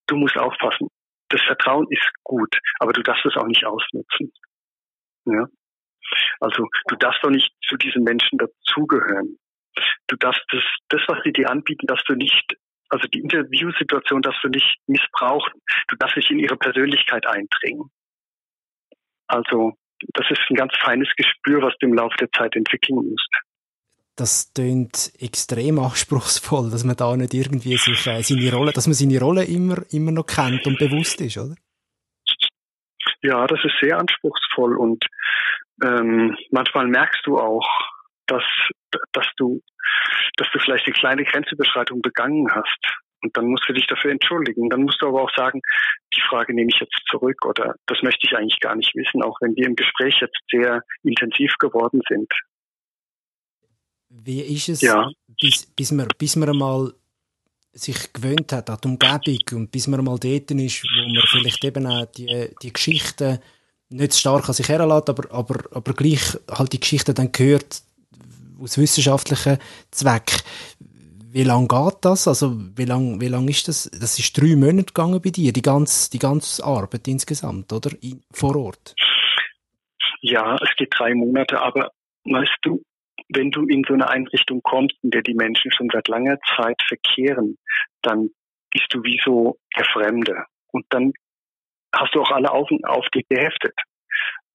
du 0.07 0.15
musst 0.17 0.37
aufpassen 0.37 0.89
das 1.29 1.41
Vertrauen 1.41 1.87
ist 1.89 2.09
gut, 2.23 2.57
aber 2.79 2.93
du 2.93 3.01
darfst 3.01 3.25
es 3.25 3.35
auch 3.35 3.47
nicht 3.47 3.65
ausnutzen. 3.65 4.31
Ja? 5.25 5.45
Also 6.39 6.67
du 6.87 6.95
darfst 6.95 7.23
doch 7.23 7.29
nicht 7.29 7.51
zu 7.67 7.75
diesen 7.77 8.03
Menschen 8.03 8.37
dazugehören. 8.37 9.37
Du 10.07 10.15
darfst 10.15 10.43
das, 10.51 10.63
das, 10.89 11.01
was 11.07 11.19
sie 11.23 11.33
dir 11.33 11.49
anbieten, 11.49 11.87
darfst 11.87 12.07
du 12.07 12.13
nicht, 12.13 12.55
also 12.89 13.07
die 13.07 13.19
Interviewsituation 13.19 14.21
darfst 14.21 14.43
du 14.43 14.49
nicht 14.49 14.77
missbrauchen. 14.87 15.61
Du 15.87 15.95
darfst 15.97 16.15
nicht 16.15 16.31
in 16.31 16.39
ihre 16.39 16.57
Persönlichkeit 16.57 17.27
eindringen. 17.27 17.91
Also 19.27 19.73
das 20.13 20.29
ist 20.29 20.39
ein 20.49 20.55
ganz 20.55 20.73
feines 20.77 21.09
Gespür, 21.17 21.61
was 21.61 21.75
du 21.79 21.87
im 21.87 21.93
Laufe 21.93 22.15
der 22.17 22.31
Zeit 22.31 22.55
entwickeln 22.55 22.95
musst 22.95 23.46
das 24.17 24.51
tönt 24.53 25.11
extrem 25.19 25.79
anspruchsvoll, 25.79 26.71
dass 26.71 26.83
man 26.83 26.95
da 26.95 27.15
nicht 27.15 27.33
irgendwie 27.33 27.77
sich 27.77 28.07
äh, 28.07 28.21
seine 28.21 28.51
Rolle, 28.51 28.71
dass 28.73 28.87
man 28.87 28.93
seine 28.93 29.19
Rolle 29.19 29.45
immer, 29.45 29.77
immer 29.91 30.11
noch 30.11 30.25
kennt 30.25 30.65
und 30.65 30.77
bewusst 30.77 31.21
ist, 31.21 31.37
oder? 31.37 31.55
Ja, 33.21 33.47
das 33.47 33.59
ist 33.63 33.75
sehr 33.81 33.97
anspruchsvoll 33.97 34.77
und 34.77 35.05
ähm, 35.83 36.35
manchmal 36.51 36.87
merkst 36.87 37.21
du 37.25 37.37
auch, 37.37 37.67
dass, 38.27 38.43
dass 39.13 39.27
du, 39.37 39.61
dass 40.37 40.47
du 40.51 40.59
vielleicht 40.59 40.85
eine 40.87 40.95
kleine 40.95 41.23
Grenzüberschreitung 41.23 42.01
begangen 42.01 42.49
hast. 42.51 42.79
Und 43.23 43.35
dann 43.35 43.47
musst 43.47 43.67
du 43.67 43.73
dich 43.73 43.87
dafür 43.87 44.11
entschuldigen. 44.11 44.69
Dann 44.69 44.83
musst 44.83 45.01
du 45.01 45.07
aber 45.07 45.23
auch 45.23 45.31
sagen, 45.35 45.61
die 46.15 46.21
Frage 46.21 46.53
nehme 46.53 46.69
ich 46.71 46.79
jetzt 46.79 47.01
zurück 47.09 47.45
oder 47.45 47.75
das 47.87 48.01
möchte 48.03 48.27
ich 48.27 48.37
eigentlich 48.37 48.59
gar 48.59 48.75
nicht 48.75 48.95
wissen, 48.95 49.23
auch 49.23 49.37
wenn 49.41 49.55
wir 49.55 49.65
im 49.65 49.75
Gespräch 49.75 50.19
jetzt 50.21 50.37
sehr 50.51 50.83
intensiv 51.03 51.55
geworden 51.57 52.01
sind. 52.07 52.31
Wie 54.23 54.41
ist 54.41 54.69
es, 54.69 54.81
ja. 54.81 55.09
bis, 55.39 55.65
bis, 55.65 55.91
man, 55.91 56.07
bis 56.17 56.35
man 56.35 56.49
einmal 56.49 56.93
sich 57.73 58.11
gewöhnt 58.13 58.51
hat 58.51 58.69
an 58.69 58.77
die 58.83 58.87
Umgebung 58.87 59.59
und 59.59 59.71
bis 59.71 59.87
man 59.87 60.03
mal 60.03 60.17
dort 60.17 60.51
ist, 60.51 60.83
wo 60.83 61.13
man 61.13 61.23
vielleicht 61.29 61.63
eben 61.63 61.85
auch 61.85 62.05
die, 62.05 62.49
die 62.61 62.73
Geschichten 62.73 63.39
nicht 63.89 64.13
so 64.13 64.19
stark 64.19 64.49
an 64.49 64.53
sich 64.53 64.67
herlässt, 64.67 65.09
aber, 65.09 65.31
aber, 65.31 65.63
aber 65.71 65.93
gleich 65.93 66.37
halt 66.51 66.73
die 66.73 66.79
Geschichten 66.79 67.15
dann 67.15 67.31
gehört 67.31 67.81
aus 68.59 68.77
wissenschaftlichen 68.77 69.59
Zweck. 69.91 70.43
Wie 71.29 71.43
lange 71.43 71.67
geht 71.67 71.97
das? 72.01 72.27
Also 72.27 72.57
wie 72.75 72.85
lange 72.85 73.21
wie 73.21 73.27
lang 73.27 73.47
ist 73.47 73.67
das? 73.67 73.89
Das 73.91 74.17
ist 74.17 74.35
drei 74.39 74.55
Monate 74.55 74.85
gegangen 74.85 75.21
bei 75.21 75.29
dir, 75.29 75.53
die 75.53 75.61
ganze, 75.61 76.09
die 76.09 76.19
ganze 76.19 76.63
Arbeit 76.63 77.07
insgesamt, 77.07 77.71
oder? 77.71 77.91
In, 78.01 78.23
vor 78.31 78.55
Ort. 78.55 78.95
Ja, 80.21 80.55
es 80.55 80.75
geht 80.77 80.93
drei 80.97 81.13
Monate, 81.13 81.61
aber 81.61 81.91
weißt 82.23 82.57
du, 82.63 82.81
wenn 83.29 83.51
du 83.51 83.65
in 83.65 83.83
so 83.87 83.93
eine 83.93 84.09
Einrichtung 84.09 84.61
kommst, 84.63 84.95
in 85.03 85.11
der 85.11 85.21
die 85.21 85.33
Menschen 85.33 85.71
schon 85.71 85.89
seit 85.91 86.07
langer 86.07 86.37
Zeit 86.55 86.81
verkehren, 86.87 87.57
dann 88.01 88.29
bist 88.71 88.87
du 88.91 89.03
wie 89.03 89.19
so 89.23 89.57
der 89.77 89.85
Fremde. 89.85 90.45
Und 90.71 90.85
dann 90.89 91.11
hast 91.93 92.13
du 92.15 92.21
auch 92.21 92.31
alle 92.31 92.51
Augen 92.51 92.83
auf 92.85 93.05
dich 93.09 93.27
geheftet. 93.27 93.73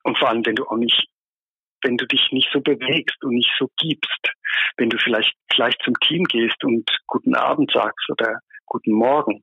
Und 0.04 0.18
vor 0.18 0.28
allem, 0.28 0.44
wenn 0.46 0.56
du 0.56 0.66
auch 0.66 0.76
nicht, 0.76 1.08
wenn 1.82 1.96
du 1.96 2.06
dich 2.06 2.28
nicht 2.32 2.48
so 2.52 2.60
bewegst 2.60 3.22
und 3.24 3.34
nicht 3.34 3.52
so 3.58 3.68
gibst, 3.78 4.32
wenn 4.76 4.90
du 4.90 4.98
vielleicht 4.98 5.34
gleich 5.48 5.76
zum 5.84 5.94
Team 6.00 6.24
gehst 6.24 6.62
und 6.64 6.88
guten 7.06 7.34
Abend 7.34 7.70
sagst 7.72 8.08
oder 8.10 8.38
guten 8.66 8.92
Morgen, 8.92 9.42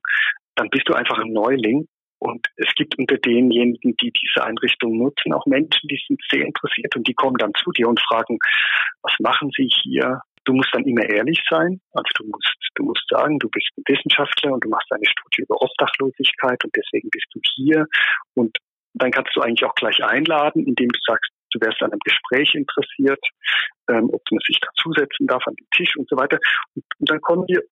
dann 0.56 0.68
bist 0.70 0.88
du 0.88 0.94
einfach 0.94 1.18
ein 1.18 1.32
Neuling 1.32 1.86
und 2.20 2.46
es 2.56 2.68
gibt 2.76 2.98
unter 2.98 3.16
denjenigen, 3.16 3.96
die 3.96 4.12
diese 4.12 4.44
Einrichtung 4.44 4.98
nutzen, 4.98 5.32
auch 5.32 5.46
Menschen, 5.46 5.88
die 5.88 6.00
sind 6.06 6.20
sehr 6.30 6.44
interessiert 6.44 6.94
und 6.94 7.08
die 7.08 7.14
kommen 7.14 7.36
dann 7.38 7.52
zu 7.54 7.72
dir 7.72 7.88
und 7.88 7.98
fragen, 8.00 8.38
was 9.02 9.14
machen 9.20 9.50
Sie 9.56 9.68
hier? 9.82 10.20
Du 10.44 10.52
musst 10.52 10.68
dann 10.72 10.84
immer 10.84 11.04
ehrlich 11.08 11.40
sein. 11.48 11.80
Also 11.92 12.10
du 12.16 12.26
musst, 12.26 12.56
du 12.74 12.84
musst 12.84 13.04
sagen, 13.08 13.38
du 13.38 13.48
bist 13.48 13.68
ein 13.76 13.84
Wissenschaftler 13.86 14.52
und 14.52 14.64
du 14.64 14.68
machst 14.68 14.92
eine 14.92 15.08
Studie 15.08 15.42
über 15.42 15.60
Obdachlosigkeit 15.62 16.62
und 16.62 16.74
deswegen 16.76 17.08
bist 17.10 17.26
du 17.32 17.40
hier. 17.54 17.86
Und 18.34 18.56
dann 18.94 19.10
kannst 19.10 19.34
du 19.34 19.40
eigentlich 19.40 19.64
auch 19.64 19.74
gleich 19.74 20.02
einladen, 20.04 20.66
indem 20.66 20.88
du 20.88 20.98
sagst, 21.06 21.30
du 21.52 21.60
wärst 21.60 21.82
an 21.82 21.92
einem 21.92 22.00
Gespräch 22.04 22.54
interessiert, 22.54 23.20
ähm, 23.88 24.10
ob 24.12 24.22
man 24.30 24.40
sich 24.46 24.60
dazusetzen 24.60 25.26
darf 25.26 25.42
an 25.46 25.54
den 25.54 25.68
Tisch 25.74 25.96
und 25.96 26.08
so 26.08 26.16
weiter. 26.16 26.38
Und, 26.74 26.84
und 26.98 27.10
dann 27.10 27.20
kommen 27.22 27.46
wir 27.48 27.62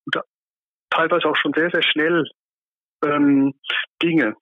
teilweise 0.91 1.29
auch 1.29 1.37
schon 1.37 1.53
sehr, 1.53 1.71
sehr 1.71 1.83
schnell 1.83 2.25
ähm, 3.05 3.55
Dinge, 4.03 4.37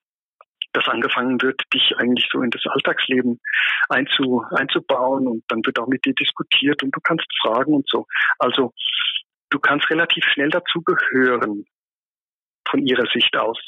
dass 0.73 0.89
angefangen 0.89 1.41
wird, 1.41 1.63
dich 1.73 1.95
eigentlich 1.97 2.29
so 2.31 2.43
in 2.43 2.51
das 2.51 2.63
Alltagsleben 2.67 3.41
einzu, 3.89 4.45
einzubauen 4.51 5.27
und 5.27 5.45
dann 5.49 5.65
wird 5.65 5.79
auch 5.79 5.87
mit 5.87 6.05
dir 6.05 6.15
diskutiert 6.15 6.83
und 6.83 6.95
du 6.95 7.01
kannst 7.01 7.27
fragen 7.41 7.75
und 7.75 7.89
so. 7.89 8.07
Also 8.39 8.73
du 9.51 9.59
kannst 9.59 9.89
relativ 9.91 10.25
schnell 10.25 10.51
dazu 10.51 10.83
gehören 10.83 11.65
von 12.69 12.87
ihrer 12.87 13.07
Sicht 13.13 13.37
aus. 13.37 13.59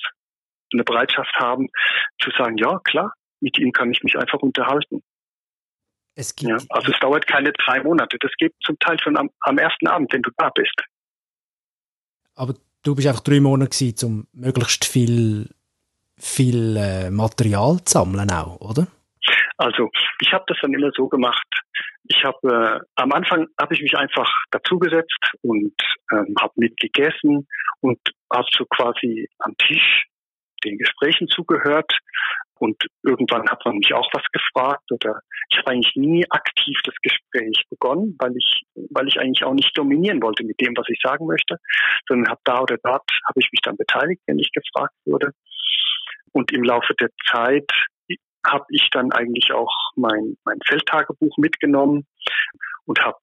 Eine 0.72 0.84
Bereitschaft 0.84 1.34
haben 1.36 1.68
zu 2.20 2.30
sagen, 2.36 2.58
ja 2.58 2.78
klar, 2.84 3.14
mit 3.40 3.58
ihm 3.58 3.72
kann 3.72 3.90
ich 3.90 4.02
mich 4.02 4.18
einfach 4.18 4.40
unterhalten. 4.40 5.02
Es 6.14 6.34
gibt 6.34 6.50
ja, 6.50 6.58
also 6.70 6.92
es 6.92 6.98
dauert 6.98 7.26
keine 7.26 7.52
drei 7.52 7.82
Monate. 7.82 8.18
Das 8.18 8.32
geht 8.38 8.52
zum 8.64 8.78
Teil 8.80 8.98
schon 9.00 9.16
am, 9.16 9.30
am 9.40 9.56
ersten 9.56 9.86
Abend, 9.86 10.12
wenn 10.12 10.22
du 10.22 10.30
da 10.36 10.50
bist. 10.50 10.74
Aber 12.34 12.54
du 12.82 12.94
bist 12.94 13.06
einfach 13.08 13.22
drei 13.22 13.40
Monate 13.40 13.70
gewesen, 13.70 14.06
um 14.06 14.26
möglichst 14.32 14.84
viel, 14.84 15.50
viel 16.18 16.76
äh, 16.76 17.10
Material 17.10 17.78
zu 17.84 17.92
sammeln 17.92 18.30
auch, 18.30 18.60
oder? 18.60 18.86
Also 19.56 19.90
ich 20.20 20.32
habe 20.32 20.44
das 20.46 20.58
dann 20.62 20.72
immer 20.72 20.90
so 20.96 21.08
gemacht. 21.08 21.46
Ich 22.04 22.24
habe 22.24 22.38
äh, 22.48 22.80
am 22.94 23.12
Anfang 23.12 23.46
habe 23.60 23.74
ich 23.74 23.82
mich 23.82 23.96
einfach 23.96 24.30
dazugesetzt 24.50 25.18
und 25.42 25.74
ähm, 26.12 26.34
habe 26.40 26.52
mitgegessen 26.56 27.46
und 27.80 27.98
habe 28.32 28.48
so 28.56 28.64
quasi 28.66 29.28
am 29.40 29.56
Tisch 29.58 30.06
den 30.64 30.78
Gesprächen 30.78 31.28
zugehört, 31.28 31.92
und 32.60 32.82
irgendwann 33.02 33.48
hat 33.48 33.64
man 33.64 33.76
mich 33.76 33.92
auch 33.94 34.08
was 34.12 34.24
gefragt 34.32 34.90
oder 34.90 35.20
ich 35.50 35.58
habe 35.58 35.70
eigentlich 35.70 35.94
nie 35.96 36.24
aktiv 36.30 36.78
das 36.84 36.94
Gespräch 37.02 37.64
begonnen, 37.70 38.16
weil 38.18 38.36
ich, 38.36 38.64
weil 38.90 39.08
ich 39.08 39.18
eigentlich 39.18 39.44
auch 39.44 39.54
nicht 39.54 39.76
dominieren 39.76 40.22
wollte 40.22 40.44
mit 40.44 40.60
dem, 40.60 40.76
was 40.76 40.86
ich 40.88 41.00
sagen 41.02 41.26
möchte, 41.26 41.56
sondern 42.06 42.30
habe 42.30 42.40
da 42.44 42.60
oder 42.60 42.76
dort 42.82 43.10
habe 43.26 43.40
ich 43.40 43.48
mich 43.52 43.60
dann 43.62 43.76
beteiligt, 43.76 44.22
wenn 44.26 44.38
ich 44.38 44.50
gefragt 44.52 44.94
wurde. 45.04 45.32
Und 46.32 46.52
im 46.52 46.62
Laufe 46.62 46.94
der 46.94 47.10
Zeit 47.30 47.70
habe 48.46 48.64
ich 48.70 48.88
dann 48.92 49.12
eigentlich 49.12 49.52
auch 49.52 49.72
mein, 49.96 50.36
mein 50.44 50.58
Feldtagebuch 50.66 51.36
mitgenommen 51.38 52.06
und 52.86 53.00
habe 53.00 53.18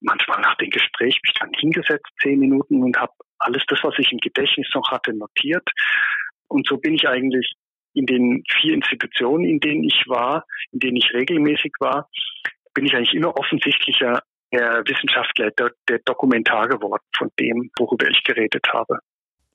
manchmal 0.00 0.40
nach 0.40 0.56
dem 0.56 0.70
Gespräch 0.70 1.20
mich 1.22 1.34
dann 1.38 1.50
hingesetzt, 1.54 2.06
zehn 2.22 2.38
Minuten 2.38 2.82
und 2.82 2.96
habe 2.96 3.12
alles 3.38 3.62
das, 3.68 3.80
was 3.82 3.94
ich 3.98 4.10
im 4.12 4.18
Gedächtnis 4.18 4.68
noch 4.74 4.90
hatte, 4.90 5.12
notiert. 5.12 5.68
Und 6.48 6.66
so 6.66 6.78
bin 6.78 6.94
ich 6.94 7.06
eigentlich 7.08 7.52
in 7.94 8.06
den 8.06 8.44
vier 8.60 8.74
Institutionen, 8.74 9.44
in 9.44 9.60
denen 9.60 9.84
ich 9.84 10.04
war, 10.06 10.44
in 10.72 10.80
denen 10.80 10.96
ich 10.96 11.10
regelmäßig 11.12 11.72
war, 11.80 12.08
bin 12.74 12.86
ich 12.86 12.94
eigentlich 12.94 13.14
immer 13.14 13.36
offensichtlicher 13.36 14.22
der 14.52 14.82
Wissenschaftler, 14.86 15.50
der, 15.52 15.72
der 15.88 15.98
Dokumentar 16.04 16.68
geworden 16.68 17.02
von 17.16 17.30
dem, 17.38 17.70
worüber 17.78 18.08
ich 18.08 18.22
geredet 18.24 18.64
habe. 18.72 18.98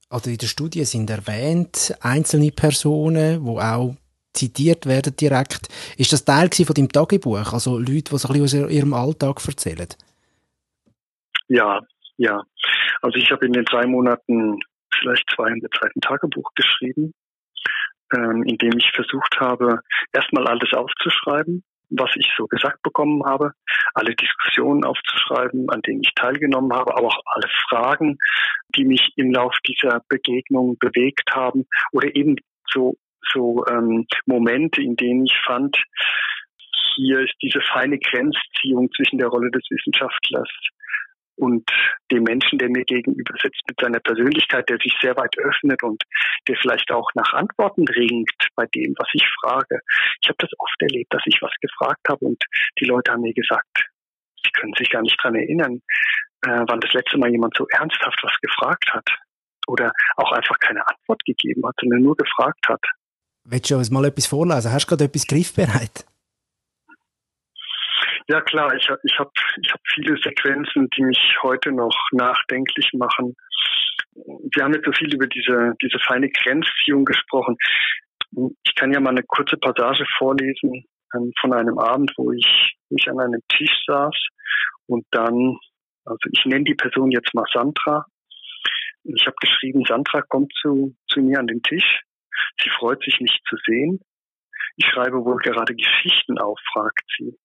Also 0.09 0.29
in 0.29 0.37
der 0.37 0.47
Studie 0.47 0.83
sind 0.83 1.09
erwähnt 1.09 1.95
einzelne 2.01 2.51
Personen, 2.51 3.43
wo 3.43 3.59
auch 3.59 3.95
zitiert 4.33 4.85
werden 4.85 5.15
direkt. 5.15 5.69
Ist 5.97 6.13
das 6.13 6.25
Teil 6.25 6.49
von 6.51 6.73
deinem 6.75 6.89
Tagebuch? 6.89 7.53
Also 7.53 7.79
Leute, 7.79 8.11
die 8.11 8.17
so 8.17 8.27
ein 8.27 8.41
bisschen 8.41 8.65
aus 8.65 8.71
ihrem 8.71 8.93
Alltag 8.93 9.37
erzählen? 9.47 9.87
Ja, 11.47 11.81
ja. 12.17 12.43
Also 13.01 13.17
ich 13.17 13.31
habe 13.31 13.45
in 13.45 13.53
den 13.53 13.65
drei 13.65 13.85
Monaten 13.85 14.59
vielleicht 14.99 15.23
200 15.35 15.71
Seiten 15.81 16.01
Tagebuch 16.01 16.51
geschrieben 16.55 17.13
ähm, 18.13 18.43
indem 18.43 18.77
ich 18.77 18.91
versucht 18.93 19.39
habe, 19.39 19.79
erstmal 20.13 20.47
alles 20.47 20.71
aufzuschreiben, 20.73 21.63
was 21.89 22.11
ich 22.15 22.29
so 22.37 22.47
gesagt 22.47 22.81
bekommen 22.81 23.23
habe, 23.25 23.51
alle 23.93 24.15
Diskussionen 24.15 24.83
aufzuschreiben, 24.83 25.69
an 25.69 25.81
denen 25.81 26.01
ich 26.01 26.13
teilgenommen 26.15 26.73
habe, 26.73 26.95
aber 26.95 27.07
auch 27.07 27.21
alle 27.25 27.47
Fragen, 27.69 28.17
die 28.75 28.85
mich 28.85 29.13
im 29.15 29.31
Lauf 29.31 29.55
dieser 29.67 30.01
Begegnung 30.09 30.77
bewegt 30.79 31.31
haben 31.33 31.65
oder 31.91 32.15
eben 32.15 32.35
so 32.69 32.95
so 33.31 33.63
ähm, 33.69 34.05
Momente, 34.25 34.81
in 34.81 34.95
denen 34.97 35.25
ich 35.25 35.35
fand, 35.45 35.81
hier 36.95 37.19
ist 37.21 37.33
diese 37.41 37.61
feine 37.61 37.97
Grenzziehung 37.97 38.91
zwischen 38.95 39.17
der 39.17 39.29
Rolle 39.29 39.49
des 39.49 39.63
Wissenschaftlers 39.69 40.49
und 41.35 41.69
dem 42.11 42.23
Menschen, 42.23 42.59
der 42.59 42.69
mir 42.69 42.83
gegenüber 42.83 43.33
sitzt, 43.41 43.61
mit 43.67 43.79
seiner 43.79 43.99
Persönlichkeit, 43.99 44.69
der 44.69 44.77
sich 44.77 44.93
sehr 45.01 45.15
weit 45.17 45.37
öffnet 45.37 45.81
und 45.83 46.03
der 46.47 46.55
vielleicht 46.57 46.91
auch 46.91 47.09
nach 47.15 47.33
Antworten 47.33 47.87
ringt 47.87 48.31
bei 48.55 48.65
dem, 48.67 48.93
was 48.97 49.07
ich 49.13 49.25
frage. 49.41 49.79
Ich 50.21 50.29
habe 50.29 50.37
das 50.39 50.51
oft 50.57 50.81
erlebt, 50.81 51.13
dass 51.13 51.23
ich 51.25 51.39
was 51.41 51.53
gefragt 51.61 52.01
habe 52.07 52.25
und 52.25 52.43
die 52.79 52.85
Leute 52.85 53.11
haben 53.11 53.21
mir 53.21 53.33
gesagt, 53.33 53.89
sie 54.43 54.51
können 54.51 54.73
sich 54.77 54.89
gar 54.89 55.01
nicht 55.01 55.17
dran 55.21 55.35
erinnern, 55.35 55.81
äh, 56.45 56.63
wann 56.67 56.79
das 56.79 56.93
letzte 56.93 57.17
Mal 57.17 57.31
jemand 57.31 57.55
so 57.57 57.65
ernsthaft 57.71 58.19
was 58.21 58.35
gefragt 58.41 58.93
hat 58.93 59.09
oder 59.67 59.91
auch 60.17 60.31
einfach 60.31 60.57
keine 60.59 60.85
Antwort 60.87 61.23
gegeben 61.25 61.65
hat, 61.65 61.75
sondern 61.79 62.01
nur 62.01 62.15
gefragt 62.15 62.67
hat. 62.67 62.81
Willst 63.45 63.71
du 63.71 63.77
uns 63.77 63.91
mal 63.91 64.05
etwas 64.05 64.25
vorlesen? 64.25 64.71
Hast 64.71 64.85
du 64.85 64.89
gerade 64.89 65.05
etwas 65.05 65.27
griffbereit? 65.27 66.05
Ja 68.27 68.41
klar, 68.41 68.73
ich, 68.75 68.87
ich 69.03 69.19
habe 69.19 69.31
ich 69.61 69.73
hab 69.73 69.81
viele 69.93 70.15
Sequenzen, 70.17 70.89
die 70.95 71.03
mich 71.03 71.37
heute 71.41 71.71
noch 71.71 71.95
nachdenklich 72.11 72.89
machen. 72.93 73.35
Wir 74.15 74.63
haben 74.63 74.73
jetzt 74.73 74.85
so 74.85 74.91
viel 74.93 75.13
über 75.13 75.27
diese, 75.27 75.73
diese 75.81 75.99
feine 75.99 76.29
Grenzziehung 76.29 77.03
gesprochen. 77.03 77.57
Ich 78.63 78.75
kann 78.75 78.93
ja 78.93 78.99
mal 78.99 79.09
eine 79.09 79.23
kurze 79.23 79.57
Passage 79.57 80.05
vorlesen 80.17 80.85
ähm, 81.13 81.31
von 81.39 81.53
einem 81.53 81.77
Abend, 81.77 82.13
wo 82.17 82.31
ich, 82.31 82.77
wo 82.89 82.95
ich 82.97 83.09
an 83.09 83.19
einem 83.19 83.41
Tisch 83.49 83.83
saß 83.87 84.15
und 84.87 85.05
dann, 85.11 85.57
also 86.05 86.29
ich 86.31 86.45
nenne 86.45 86.63
die 86.63 86.75
Person 86.75 87.11
jetzt 87.11 87.33
mal 87.33 87.45
Sandra. 87.53 88.05
Ich 89.03 89.25
habe 89.25 89.35
geschrieben, 89.41 89.83
Sandra 89.85 90.21
kommt 90.21 90.53
zu, 90.61 90.95
zu 91.07 91.19
mir 91.19 91.39
an 91.39 91.47
den 91.47 91.61
Tisch. 91.61 92.03
Sie 92.61 92.69
freut 92.69 93.03
sich, 93.03 93.19
mich 93.19 93.37
zu 93.49 93.57
sehen. 93.65 93.99
Ich 94.77 94.85
schreibe 94.87 95.23
wohl 95.25 95.37
gerade 95.37 95.75
Geschichten 95.75 96.37
auf, 96.39 96.57
fragt 96.71 97.03
sie. 97.17 97.37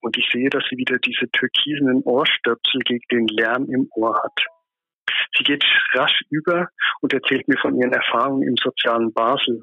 Und 0.00 0.16
ich 0.16 0.28
sehe, 0.32 0.48
dass 0.48 0.64
sie 0.70 0.76
wieder 0.76 0.98
diese 0.98 1.30
türkisenen 1.30 2.02
Ohrstöpsel 2.04 2.80
gegen 2.80 3.06
den 3.10 3.26
Lärm 3.28 3.66
im 3.70 3.88
Ohr 3.94 4.20
hat. 4.22 4.46
Sie 5.36 5.44
geht 5.44 5.64
rasch 5.92 6.22
über 6.30 6.68
und 7.00 7.12
erzählt 7.12 7.46
mir 7.48 7.58
von 7.58 7.76
ihren 7.76 7.92
Erfahrungen 7.92 8.48
im 8.48 8.56
sozialen 8.56 9.12
Basel. 9.12 9.62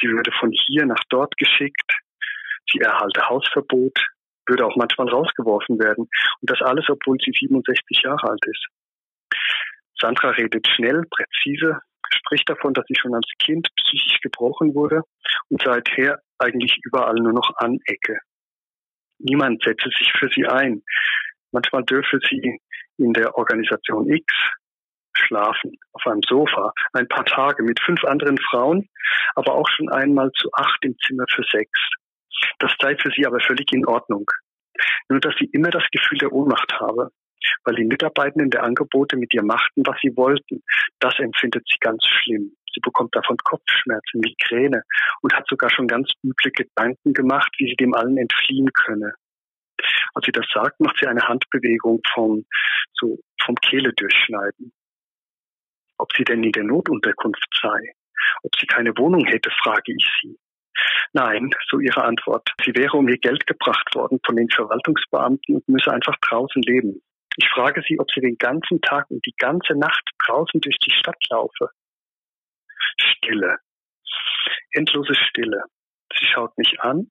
Sie 0.00 0.08
würde 0.08 0.30
von 0.38 0.50
hier 0.52 0.86
nach 0.86 1.02
dort 1.10 1.36
geschickt. 1.36 1.92
Sie 2.70 2.78
erhalte 2.78 3.28
Hausverbot, 3.28 3.98
würde 4.46 4.66
auch 4.66 4.76
manchmal 4.76 5.08
rausgeworfen 5.08 5.78
werden. 5.78 6.08
Und 6.40 6.50
das 6.50 6.60
alles, 6.62 6.86
obwohl 6.88 7.16
sie 7.24 7.32
67 7.32 8.02
Jahre 8.02 8.30
alt 8.30 8.44
ist. 8.46 8.66
Sandra 10.00 10.30
redet 10.30 10.66
schnell, 10.68 11.02
präzise, 11.10 11.80
spricht 12.10 12.48
davon, 12.48 12.72
dass 12.74 12.84
sie 12.86 12.96
schon 12.96 13.14
als 13.14 13.26
Kind 13.38 13.68
psychisch 13.76 14.20
gebrochen 14.20 14.74
wurde 14.74 15.02
und 15.48 15.62
seither 15.62 16.20
eigentlich 16.38 16.78
überall 16.84 17.16
nur 17.16 17.32
noch 17.32 17.56
anecke. 17.56 18.18
Niemand 19.18 19.62
setze 19.62 19.88
sich 19.98 20.12
für 20.18 20.28
sie 20.34 20.46
ein. 20.46 20.82
Manchmal 21.52 21.84
dürfe 21.84 22.18
sie 22.28 22.60
in 22.98 23.12
der 23.12 23.36
Organisation 23.36 24.08
X 24.08 24.34
schlafen 25.12 25.72
auf 25.92 26.06
einem 26.06 26.22
Sofa 26.28 26.72
ein 26.92 27.08
paar 27.08 27.24
Tage 27.24 27.62
mit 27.62 27.80
fünf 27.80 28.04
anderen 28.04 28.38
Frauen, 28.50 28.88
aber 29.34 29.54
auch 29.54 29.68
schon 29.68 29.88
einmal 29.88 30.30
zu 30.32 30.48
acht 30.52 30.84
im 30.84 30.96
Zimmer 31.06 31.24
für 31.34 31.42
sechs. 31.50 31.78
Das 32.58 32.72
sei 32.80 32.96
für 32.96 33.10
sie 33.10 33.26
aber 33.26 33.40
völlig 33.40 33.72
in 33.72 33.86
Ordnung. 33.86 34.26
Nur 35.08 35.20
dass 35.20 35.34
sie 35.38 35.46
immer 35.52 35.70
das 35.70 35.84
Gefühl 35.90 36.18
der 36.18 36.32
Ohnmacht 36.32 36.72
habe, 36.78 37.10
weil 37.64 37.74
die 37.74 37.84
Mitarbeitenden 37.84 38.50
der 38.50 38.62
Angebote 38.62 39.16
mit 39.16 39.34
ihr 39.34 39.42
machten, 39.42 39.82
was 39.86 39.96
sie 40.00 40.16
wollten. 40.16 40.62
Das 41.00 41.18
empfindet 41.18 41.66
sie 41.68 41.78
ganz 41.80 42.04
schlimm. 42.06 42.56
Sie 42.74 42.80
bekommt 42.80 43.14
davon 43.14 43.36
Kopfschmerzen, 43.38 44.20
Migräne 44.20 44.82
und 45.22 45.34
hat 45.34 45.46
sogar 45.48 45.70
schon 45.70 45.86
ganz 45.86 46.10
üble 46.22 46.50
Gedanken 46.52 47.12
gemacht, 47.12 47.50
wie 47.58 47.68
sie 47.68 47.76
dem 47.76 47.94
allen 47.94 48.18
entfliehen 48.18 48.72
könne. 48.72 49.14
Als 50.14 50.26
sie 50.26 50.32
das 50.32 50.46
sagt, 50.52 50.80
macht 50.80 50.98
sie 50.98 51.06
eine 51.06 51.22
Handbewegung 51.22 52.00
vom, 52.12 52.44
so, 52.94 53.18
vom 53.42 53.54
Kehle 53.56 53.92
durchschneiden. 53.92 54.72
Ob 55.98 56.12
sie 56.16 56.24
denn 56.24 56.42
in 56.42 56.52
der 56.52 56.64
Notunterkunft 56.64 57.48
sei, 57.60 57.92
ob 58.42 58.52
sie 58.58 58.66
keine 58.66 58.96
Wohnung 58.96 59.24
hätte, 59.26 59.50
frage 59.62 59.92
ich 59.96 60.06
sie. 60.22 60.38
Nein, 61.12 61.50
so 61.68 61.80
ihre 61.80 62.04
Antwort. 62.04 62.52
Sie 62.64 62.74
wäre 62.74 62.96
um 62.96 63.08
ihr 63.08 63.18
Geld 63.18 63.46
gebracht 63.46 63.94
worden 63.94 64.20
von 64.24 64.36
den 64.36 64.48
Verwaltungsbeamten 64.48 65.56
und 65.56 65.68
müsse 65.68 65.92
einfach 65.92 66.16
draußen 66.28 66.62
leben. 66.62 67.02
Ich 67.36 67.48
frage 67.50 67.82
sie, 67.86 67.98
ob 67.98 68.10
sie 68.12 68.20
den 68.20 68.36
ganzen 68.36 68.80
Tag 68.80 69.10
und 69.10 69.24
die 69.26 69.34
ganze 69.36 69.74
Nacht 69.74 70.02
draußen 70.26 70.60
durch 70.60 70.76
die 70.78 70.92
Stadt 70.92 71.22
laufe. 71.30 71.70
Stille. 73.00 73.58
Endlose 74.72 75.14
Stille. 75.14 75.62
Sie 76.18 76.26
schaut 76.26 76.56
mich 76.58 76.80
an. 76.80 77.10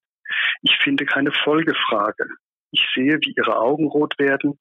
Ich 0.62 0.76
finde 0.84 1.06
keine 1.06 1.32
Folgefrage. 1.32 2.28
Ich 2.72 2.86
sehe, 2.94 3.18
wie 3.22 3.34
ihre 3.38 3.58
Augen 3.58 3.88
rot 3.88 4.18
werden, 4.20 4.58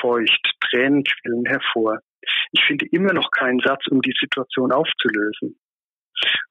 feucht, 0.00 0.54
Tränen 0.60 1.04
quillen 1.04 1.44
hervor. 1.46 2.00
Ich 2.52 2.64
finde 2.64 2.86
immer 2.90 3.12
noch 3.12 3.30
keinen 3.30 3.60
Satz, 3.60 3.86
um 3.88 4.00
die 4.00 4.14
Situation 4.18 4.72
aufzulösen. 4.72 5.58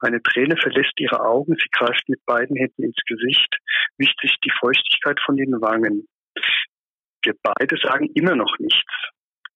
Eine 0.00 0.22
Träne 0.22 0.56
verlässt 0.56 0.98
ihre 0.98 1.20
Augen, 1.20 1.54
sie 1.54 1.68
greift 1.70 2.08
mit 2.08 2.24
beiden 2.24 2.56
Händen 2.56 2.84
ins 2.84 3.00
Gesicht, 3.06 3.56
wischt 3.98 4.20
sich 4.20 4.36
die 4.44 4.52
Feuchtigkeit 4.58 5.20
von 5.24 5.36
den 5.36 5.52
Wangen. 5.60 6.08
Wir 7.22 7.34
beide 7.42 7.76
sagen 7.76 8.10
immer 8.14 8.34
noch 8.34 8.58
nichts. 8.58 8.92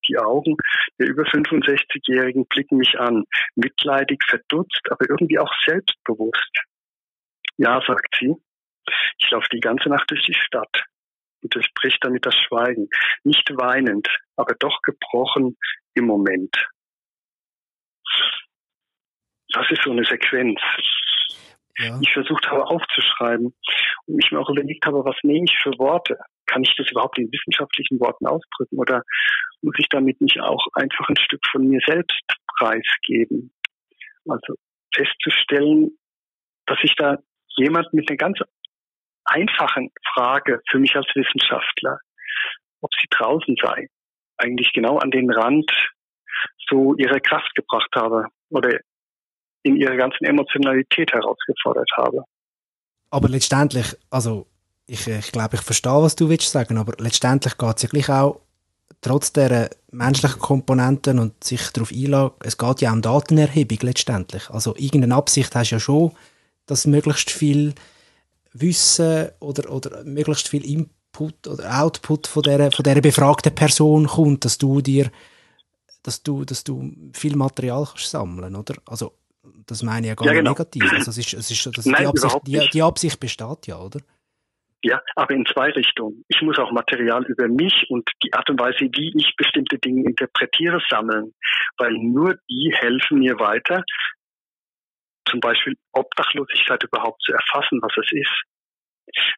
Die 0.09 0.19
Augen 0.19 0.57
der 0.99 1.09
über 1.09 1.23
65-Jährigen 1.25 2.47
blicken 2.47 2.77
mich 2.77 2.99
an, 2.99 3.25
mitleidig, 3.55 4.23
verdutzt, 4.29 4.83
aber 4.91 5.09
irgendwie 5.09 5.39
auch 5.39 5.53
selbstbewusst. 5.67 6.65
Ja, 7.57 7.81
sagt 7.87 8.15
sie, 8.19 8.35
ich 9.19 9.31
laufe 9.31 9.49
die 9.53 9.61
ganze 9.61 9.89
Nacht 9.89 10.11
durch 10.11 10.25
die 10.25 10.35
Stadt 10.35 10.85
und 11.43 11.55
durchbricht 11.55 11.99
damit 12.03 12.27
das 12.27 12.35
Schweigen. 12.35 12.89
Nicht 13.23 13.49
weinend, 13.57 14.09
aber 14.37 14.55
doch 14.59 14.81
gebrochen 14.83 15.57
im 15.95 16.07
Moment. 16.07 16.55
Das 19.53 19.71
ist 19.71 19.83
so 19.85 19.93
eine 19.93 20.05
Sequenz. 20.05 20.61
Ja. 21.79 21.99
Ich 22.01 22.13
versucht 22.13 22.47
habe 22.49 22.67
aufzuschreiben 22.67 23.55
und 24.07 24.25
ich 24.25 24.31
mir 24.31 24.41
auch 24.41 24.51
überlegt 24.51 24.87
habe, 24.87 25.05
was 25.05 25.17
nehme 25.23 25.45
ich 25.45 25.57
für 25.63 25.77
Worte? 25.79 26.19
Kann 26.55 26.63
ich 26.63 26.73
das 26.79 26.89
überhaupt 26.89 27.19
in 27.19 27.33
wissenschaftlichen 27.33 27.99
Worten 27.99 28.29
ausdrücken 28.29 28.79
oder 28.79 29.03
muss 29.61 29.75
ich 29.79 29.89
damit 29.91 30.21
nicht 30.21 30.41
auch 30.41 30.65
einfach 30.75 31.09
ein 31.09 31.17
Stück 31.17 31.41
von 31.51 31.67
mir 31.67 31.81
selbst 31.85 32.23
preisgeben? 32.59 33.53
Also 34.29 34.55
festzustellen, 34.95 35.99
dass 36.67 36.79
ich 36.85 36.95
da 36.95 37.17
jemand 37.57 37.93
mit 37.93 38.09
einer 38.09 38.17
ganz 38.17 38.39
einfachen 39.25 39.91
Frage 40.15 40.61
für 40.71 40.79
mich 40.79 40.95
als 40.95 41.09
Wissenschaftler, 41.17 41.99
ob 42.83 42.91
sie 43.01 43.09
draußen 43.11 43.57
sei, 43.61 43.89
eigentlich 44.37 44.73
genau 44.73 44.99
an 44.99 45.11
den 45.11 45.33
Rand 45.33 45.69
so 46.69 46.95
ihre 46.95 47.21
Kraft 47.21 47.53
gebracht 47.57 47.91
habe 47.97 48.29
oder 48.51 48.79
in 49.65 49.75
ihrer 49.75 49.97
ganzen 49.97 50.25
Emotionalität 50.25 51.13
herausgefordert 51.13 51.91
habe. 51.97 52.23
Aber 53.11 53.29
letztendlich, 53.29 53.97
also 54.09 54.47
ich, 54.87 55.07
ich 55.07 55.33
glaube, 55.33 55.57
ich 55.57 55.63
verstehe, 55.63 56.03
was 56.03 56.17
du 56.17 56.29
willst 56.29 56.51
sagen, 56.51 56.79
aber 56.79 56.95
letztendlich 56.99 57.57
geht 57.57 57.77
es 57.77 57.83
ja 57.83 57.89
gleich 57.89 58.09
auch 58.09 58.41
trotz 59.01 59.33
der 59.33 59.71
menschlichen 59.91 60.41
Komponenten 60.41 61.19
und 61.19 61.45
sich 61.45 61.71
darauf 61.71 61.93
einladen, 61.93 62.35
es 62.41 62.57
geht 62.57 62.81
ja 62.81 62.91
auch 62.91 62.95
um 62.95 63.03
Datenerhebung 63.03 63.79
letztendlich. 63.83 64.51
Also 64.51 64.75
irgendeine 64.77 65.15
Absicht 65.15 65.55
hast 65.55 65.71
du 65.71 65.75
ja 65.77 65.81
schon, 65.81 66.13
dass 66.67 66.87
möglichst 66.87 67.31
viel 67.31 67.75
Wissen 68.53 69.29
oder, 69.41 69.71
oder 69.71 70.05
möglichst 70.05 70.49
viel 70.49 70.65
Input 70.65 71.47
oder 71.47 71.83
Output 71.83 72.27
von 72.27 72.43
der, 72.43 72.73
von 72.73 72.83
der 72.83 73.01
befragten 73.01 73.55
Person 73.55 74.07
kommt, 74.07 74.45
dass 74.45 74.59
du 74.59 74.81
dir, 74.81 75.11
dass 76.03 76.23
du, 76.23 76.45
dass 76.45 76.65
du 76.65 76.93
viel 77.13 77.37
Material 77.37 77.85
kannst 77.87 78.11
sammeln, 78.11 78.57
oder? 78.57 78.75
Also, 78.87 79.13
das 79.67 79.83
meine 79.83 80.07
ich 80.07 80.09
ja 80.09 80.15
gar 80.15 80.27
ja, 80.27 80.33
genau. 80.33 80.51
nicht 80.51 80.59
negativ. 80.59 80.93
Also, 80.93 81.11
es 81.11 81.19
ist, 81.19 81.35
es 81.35 81.51
ist, 81.51 81.77
das, 81.77 81.85
Nein, 81.85 82.03
die, 82.03 82.07
Absicht, 82.07 82.41
die, 82.47 82.69
die 82.73 82.83
Absicht 82.83 83.21
besteht 83.21 83.67
ja, 83.67 83.79
oder? 83.79 84.01
Ja, 84.85 85.01
aber 85.17 85.33
in 85.33 85.47
zwei 85.47 85.71
Richtungen. 85.71 86.27
Ich 86.29 86.43
muss 86.43 86.59
auch 86.59 86.71
Material 86.71 87.25
über 87.25 87.49
mich 87.49 87.87
und 87.89 88.07
die 88.23 88.35
Art 88.35 88.51
und 88.51 88.61
Weise, 88.61 88.81
wie 88.81 89.15
ich 89.17 89.35
bestimmte 89.35 89.79
Dinge 89.79 90.05
interpretiere, 90.05 90.79
sammeln, 90.91 91.33
weil 91.79 91.93
nur 91.95 92.37
die 92.51 92.71
helfen 92.77 93.21
mir 93.21 93.41
weiter, 93.41 93.83
zum 95.27 95.41
Beispiel 95.41 95.75
Obdachlosigkeit 95.93 96.83
überhaupt 96.83 97.23
zu 97.23 97.33
erfassen, 97.33 97.81
was 97.81 97.97
es 97.97 98.13
ist. 98.13 98.43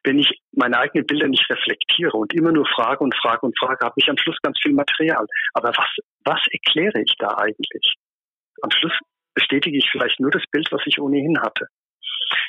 Wenn 0.03 0.19
ich 0.19 0.41
meine 0.51 0.79
eigenen 0.79 1.05
Bilder 1.05 1.29
nicht 1.29 1.49
reflektiere 1.49 2.17
und 2.17 2.33
immer 2.33 2.51
nur 2.51 2.67
frage 2.67 3.01
und 3.01 3.15
frage 3.15 3.45
und 3.45 3.57
frage, 3.57 3.85
habe 3.85 3.95
ich 3.95 4.09
am 4.09 4.17
Schluss 4.17 4.37
ganz 4.43 4.59
viel 4.61 4.73
Material. 4.73 5.25
Aber 5.53 5.69
was, 5.69 5.95
was 6.25 6.41
erkläre 6.51 7.01
ich 7.01 7.15
da 7.19 7.37
eigentlich? 7.37 7.95
Am 8.61 8.71
Schluss 8.71 8.99
bestätige 9.33 9.77
ich 9.77 9.87
vielleicht 9.89 10.19
nur 10.19 10.31
das 10.31 10.43
Bild, 10.51 10.67
was 10.71 10.81
ich 10.87 10.99
ohnehin 10.99 11.39
hatte. 11.39 11.67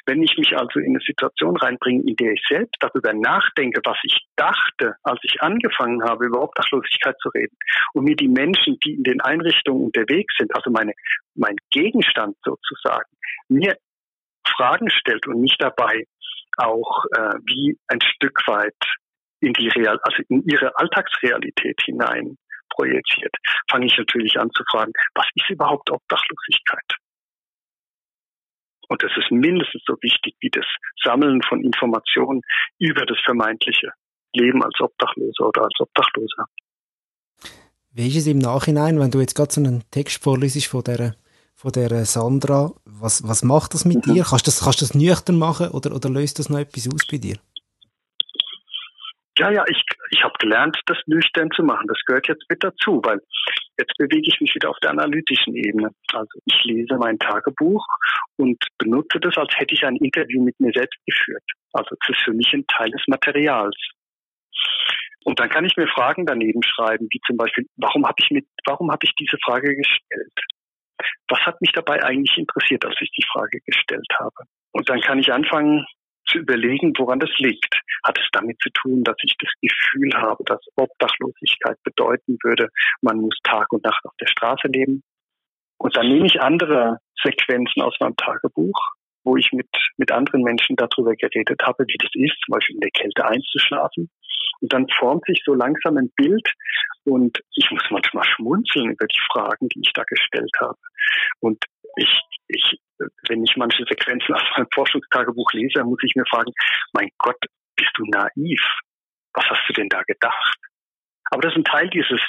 Wenn 0.06 0.22
ich 0.22 0.36
mich 0.38 0.56
also 0.56 0.80
in 0.80 0.90
eine 0.90 1.00
Situation 1.00 1.56
reinbringe, 1.56 2.02
in 2.06 2.16
der 2.16 2.32
ich 2.32 2.42
selbst 2.48 2.76
darüber 2.80 3.12
nachdenke, 3.12 3.80
was 3.84 3.98
ich 4.02 4.26
dachte, 4.36 4.94
als 5.02 5.20
ich 5.22 5.42
angefangen 5.42 6.02
habe, 6.02 6.26
über 6.26 6.42
Obdachlosigkeit 6.42 7.16
zu 7.20 7.28
reden, 7.30 7.56
und 7.94 8.04
mir 8.04 8.16
die 8.16 8.28
Menschen, 8.28 8.78
die 8.84 8.94
in 8.94 9.02
den 9.02 9.20
Einrichtungen 9.20 9.84
unterwegs 9.84 10.34
sind, 10.38 10.54
also 10.54 10.70
meine, 10.70 10.92
mein 11.34 11.56
Gegenstand 11.70 12.36
sozusagen, 12.44 13.10
mir 13.48 13.76
Fragen 14.56 14.90
stellt 14.90 15.26
und 15.26 15.40
mich 15.40 15.56
dabei 15.58 16.04
auch 16.56 17.04
äh, 17.16 17.34
wie 17.46 17.78
ein 17.88 18.00
Stück 18.00 18.40
weit 18.46 18.74
in 19.40 19.52
die 19.52 19.68
Real, 19.68 19.98
also 20.02 20.22
in 20.28 20.42
ihre 20.44 20.76
Alltagsrealität 20.76 21.80
hinein 21.84 22.36
projiziert, 22.70 23.34
fange 23.70 23.86
ich 23.86 23.96
natürlich 23.96 24.38
an 24.38 24.50
zu 24.50 24.62
fragen, 24.70 24.92
was 25.14 25.26
ist 25.34 25.50
überhaupt 25.50 25.90
Obdachlosigkeit? 25.90 26.97
Und 28.88 29.02
das 29.02 29.10
ist 29.16 29.30
mindestens 29.30 29.82
so 29.86 29.94
wichtig 30.00 30.34
wie 30.40 30.50
das 30.50 30.64
Sammeln 31.04 31.42
von 31.42 31.62
Informationen 31.62 32.40
über 32.78 33.04
das 33.06 33.18
vermeintliche 33.24 33.92
Leben 34.34 34.62
als 34.62 34.80
Obdachloser 34.80 35.48
oder 35.48 35.62
als 35.62 35.74
Obdachloser. 35.78 36.46
Wie 37.92 38.08
ist 38.08 38.16
es 38.16 38.26
im 38.26 38.38
Nachhinein, 38.38 38.98
wenn 39.00 39.10
du 39.10 39.20
jetzt 39.20 39.34
gerade 39.34 39.52
so 39.52 39.60
einen 39.60 39.82
Text 39.90 40.22
vorliest 40.22 40.66
von 40.66 40.84
der, 40.84 41.16
von 41.54 41.72
der 41.72 42.04
Sandra, 42.04 42.72
was, 42.84 43.26
was 43.26 43.42
macht 43.42 43.74
das 43.74 43.84
mit 43.84 44.06
mhm. 44.06 44.14
dir? 44.14 44.24
Kannst 44.24 44.46
du 44.46 44.50
das, 44.50 44.60
kannst 44.60 44.82
das 44.82 44.94
nüchtern 44.94 45.38
machen 45.38 45.68
oder, 45.68 45.94
oder 45.94 46.08
löst 46.08 46.38
das 46.38 46.48
noch 46.48 46.58
etwas 46.58 46.88
aus 46.88 47.06
bei 47.10 47.18
dir? 47.18 47.38
Ja, 49.38 49.50
ja, 49.50 49.64
ich, 49.68 49.82
ich 50.10 50.24
habe 50.24 50.34
gelernt, 50.40 50.76
das 50.86 50.98
nüchtern 51.06 51.50
zu 51.52 51.62
machen. 51.62 51.86
Das 51.86 51.98
gehört 52.06 52.26
jetzt 52.26 52.44
mit 52.48 52.62
dazu, 52.62 53.00
weil 53.04 53.20
jetzt 53.78 53.96
bewege 53.96 54.26
ich 54.26 54.40
mich 54.40 54.52
wieder 54.54 54.68
auf 54.68 54.78
der 54.82 54.90
analytischen 54.90 55.54
Ebene. 55.54 55.90
Also 56.12 56.40
ich 56.44 56.64
lese 56.64 56.96
mein 56.96 57.18
Tagebuch 57.20 57.86
und 58.36 58.58
benutze 58.78 59.20
das, 59.20 59.36
als 59.36 59.54
hätte 59.56 59.74
ich 59.74 59.84
ein 59.84 59.94
Interview 59.96 60.42
mit 60.42 60.58
mir 60.58 60.72
selbst 60.74 60.98
geführt. 61.06 61.44
Also 61.72 61.94
es 62.00 62.08
ist 62.08 62.24
für 62.24 62.32
mich 62.32 62.52
ein 62.52 62.66
Teil 62.66 62.90
des 62.90 63.02
Materials. 63.06 63.76
Und 65.24 65.38
dann 65.38 65.50
kann 65.50 65.64
ich 65.64 65.76
mir 65.76 65.86
Fragen 65.86 66.26
daneben 66.26 66.62
schreiben, 66.64 67.06
wie 67.10 67.20
zum 67.26 67.36
Beispiel, 67.36 67.66
warum 67.76 68.06
habe 68.06 68.16
ich 68.18 68.30
mit, 68.30 68.46
warum 68.66 68.90
habe 68.90 69.04
ich 69.04 69.14
diese 69.14 69.36
Frage 69.44 69.76
gestellt? 69.76 70.32
Was 71.28 71.40
hat 71.40 71.60
mich 71.60 71.70
dabei 71.72 72.02
eigentlich 72.02 72.36
interessiert, 72.36 72.84
als 72.84 72.96
ich 73.00 73.10
die 73.12 73.26
Frage 73.30 73.60
gestellt 73.64 74.08
habe? 74.18 74.48
Und 74.72 74.88
dann 74.88 75.00
kann 75.00 75.20
ich 75.20 75.32
anfangen, 75.32 75.86
zu 76.28 76.38
überlegen, 76.38 76.92
woran 76.96 77.20
das 77.20 77.30
liegt. 77.38 77.74
Hat 78.04 78.18
es 78.18 78.28
damit 78.32 78.58
zu 78.62 78.70
tun, 78.70 79.04
dass 79.04 79.16
ich 79.22 79.34
das 79.38 79.50
Gefühl 79.60 80.12
habe, 80.14 80.44
dass 80.44 80.60
Obdachlosigkeit 80.76 81.76
bedeuten 81.82 82.38
würde, 82.42 82.68
man 83.02 83.18
muss 83.18 83.36
Tag 83.42 83.72
und 83.72 83.84
Nacht 83.84 84.04
auf 84.04 84.14
der 84.20 84.28
Straße 84.28 84.68
leben? 84.68 85.02
Und 85.78 85.96
dann 85.96 86.08
nehme 86.08 86.26
ich 86.26 86.40
andere 86.40 86.98
Sequenzen 87.22 87.82
aus 87.82 87.94
meinem 88.00 88.16
Tagebuch, 88.16 88.78
wo 89.24 89.36
ich 89.36 89.50
mit, 89.52 89.68
mit 89.96 90.10
anderen 90.10 90.42
Menschen 90.42 90.76
darüber 90.76 91.14
geredet 91.14 91.60
habe, 91.62 91.84
wie 91.86 91.98
das 91.98 92.10
ist, 92.14 92.36
zum 92.44 92.52
Beispiel 92.52 92.76
in 92.76 92.80
der 92.80 92.90
Kälte 92.90 93.24
einzuschlafen. 93.24 94.10
Und 94.60 94.72
dann 94.72 94.86
formt 94.98 95.24
sich 95.26 95.40
so 95.44 95.54
langsam 95.54 95.96
ein 95.98 96.10
Bild 96.16 96.52
und 97.04 97.40
ich 97.54 97.70
muss 97.70 97.84
manchmal 97.90 98.24
schmunzeln 98.24 98.90
über 98.90 99.06
die 99.06 99.20
Fragen, 99.32 99.68
die 99.68 99.80
ich 99.80 99.92
da 99.92 100.02
gestellt 100.04 100.50
habe. 100.60 100.78
Und 101.40 101.64
ich, 101.96 102.20
ich 102.48 102.78
wenn 103.28 103.44
ich 103.44 103.56
manche 103.56 103.84
Sequenzen 103.88 104.34
aus 104.34 104.42
meinem 104.56 104.68
Forschungstagebuch 104.74 105.52
lese, 105.52 105.84
muss 105.84 106.02
ich 106.02 106.14
mir 106.14 106.26
fragen, 106.26 106.52
mein 106.92 107.10
Gott, 107.18 107.38
bist 107.76 107.90
du 107.94 108.04
naiv? 108.06 108.60
Was 109.34 109.44
hast 109.46 109.68
du 109.68 109.72
denn 109.72 109.88
da 109.88 110.02
gedacht? 110.02 110.58
Aber 111.30 111.42
das 111.42 111.52
ist 111.52 111.58
ein 111.58 111.64
Teil 111.64 111.88
dieses, 111.90 112.20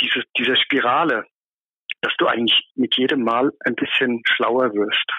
dieses, 0.00 0.24
dieser 0.36 0.56
Spirale, 0.56 1.24
dass 2.00 2.12
du 2.18 2.26
eigentlich 2.26 2.70
mit 2.74 2.96
jedem 2.96 3.22
Mal 3.22 3.50
ein 3.64 3.74
bisschen 3.74 4.22
schlauer 4.26 4.72
wirst. 4.74 5.10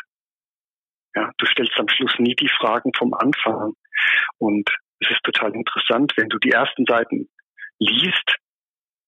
Ja, 1.15 1.31
du 1.37 1.45
stellst 1.45 1.77
am 1.77 1.87
Schluss 1.87 2.13
nie 2.17 2.35
die 2.35 2.49
Fragen 2.49 2.91
vom 2.97 3.13
Anfang. 3.13 3.73
Und 4.37 4.69
es 4.99 5.09
ist 5.11 5.23
total 5.23 5.53
interessant, 5.53 6.13
wenn 6.17 6.29
du 6.29 6.37
die 6.39 6.51
ersten 6.51 6.85
Seiten 6.85 7.29
liest 7.79 8.35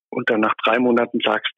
und 0.10 0.30
dann 0.30 0.42
nach 0.42 0.54
drei 0.64 0.80
Monaten 0.80 1.20
sagst, 1.24 1.52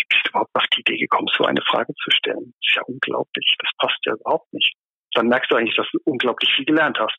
wie 0.00 0.06
bist 0.08 0.26
du 0.26 0.30
überhaupt 0.30 0.54
auf 0.54 0.64
die 0.74 0.80
Idee 0.80 0.96
gekommen, 0.96 1.28
so 1.36 1.44
eine 1.44 1.60
Frage 1.62 1.92
zu 1.94 2.10
stellen? 2.10 2.52
Das 2.60 2.68
ist 2.68 2.76
ja 2.76 2.82
unglaublich. 2.86 3.56
Das 3.58 3.70
passt 3.78 3.98
ja 4.04 4.14
überhaupt 4.14 4.52
nicht. 4.52 4.74
Dann 5.14 5.28
merkst 5.28 5.50
du 5.50 5.56
eigentlich, 5.56 5.76
dass 5.76 5.88
du 5.92 5.98
unglaublich 6.04 6.50
viel 6.54 6.64
gelernt 6.64 6.98
hast. 6.98 7.18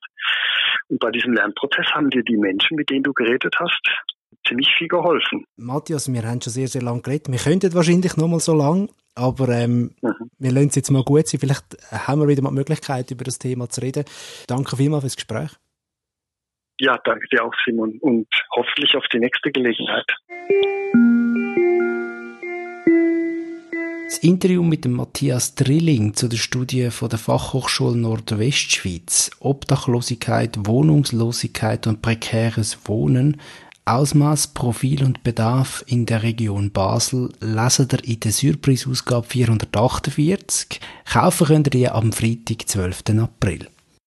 Und 0.87 0.99
bei 0.99 1.11
diesem 1.11 1.33
Lernprozess 1.33 1.87
haben 1.91 2.09
dir 2.09 2.23
die 2.23 2.37
Menschen, 2.37 2.75
mit 2.75 2.89
denen 2.89 3.03
du 3.03 3.13
geredet 3.13 3.53
hast, 3.59 3.81
ziemlich 4.47 4.69
viel 4.77 4.87
geholfen. 4.87 5.43
Matthias, 5.57 6.11
wir 6.11 6.23
haben 6.23 6.41
schon 6.41 6.53
sehr, 6.53 6.67
sehr 6.67 6.81
lange 6.81 7.01
geredet. 7.01 7.29
Wir 7.29 7.39
könnten 7.39 7.73
wahrscheinlich 7.73 8.17
noch 8.17 8.27
mal 8.27 8.39
so 8.39 8.55
lang, 8.55 8.89
aber 9.15 9.49
ähm, 9.49 9.95
mhm. 10.01 10.29
wir 10.39 10.51
lassen 10.51 10.69
es 10.69 10.75
jetzt 10.75 10.91
mal 10.91 11.03
gut 11.03 11.27
sein. 11.27 11.39
Vielleicht 11.39 11.65
haben 11.91 12.21
wir 12.21 12.27
wieder 12.27 12.41
mal 12.41 12.49
die 12.49 12.55
Möglichkeit, 12.55 13.11
über 13.11 13.23
das 13.23 13.39
Thema 13.39 13.69
zu 13.69 13.81
reden. 13.81 14.05
Danke 14.47 14.77
vielmals 14.77 15.03
fürs 15.03 15.15
Gespräch. 15.15 15.51
Ja, 16.79 16.97
danke 17.03 17.27
dir 17.31 17.43
auch, 17.45 17.53
Simon, 17.63 17.99
und 18.01 18.27
hoffentlich 18.55 18.95
auf 18.95 19.05
die 19.13 19.19
nächste 19.19 19.51
Gelegenheit. 19.51 20.07
Das 24.11 24.17
Interview 24.17 24.61
mit 24.61 24.83
dem 24.83 24.91
Matthias 24.91 25.55
Drilling 25.55 26.15
zu 26.15 26.27
der 26.27 26.35
Studie 26.35 26.91
von 26.91 27.07
der 27.07 27.17
Fachhochschule 27.17 27.95
Nordwestschweiz 27.95 29.31
Obdachlosigkeit, 29.39 30.67
Wohnungslosigkeit 30.67 31.87
und 31.87 32.01
prekäres 32.01 32.77
Wohnen 32.83 33.39
Ausmaß, 33.85 34.47
Profil 34.47 35.05
und 35.05 35.23
Bedarf 35.23 35.85
in 35.87 36.05
der 36.05 36.23
Region 36.23 36.71
Basel 36.71 37.29
lesen 37.39 37.87
ihr 37.89 38.03
in 38.03 38.19
der 38.19 38.33
Surprise-Ausgabe 38.33 39.27
448. 39.27 40.81
Kaufen 41.09 41.47
könnt 41.47 41.67
ihr 41.67 41.71
die 41.71 41.87
am 41.87 42.11
Freitag, 42.11 42.67
12. 42.67 43.03
April. 43.17 43.69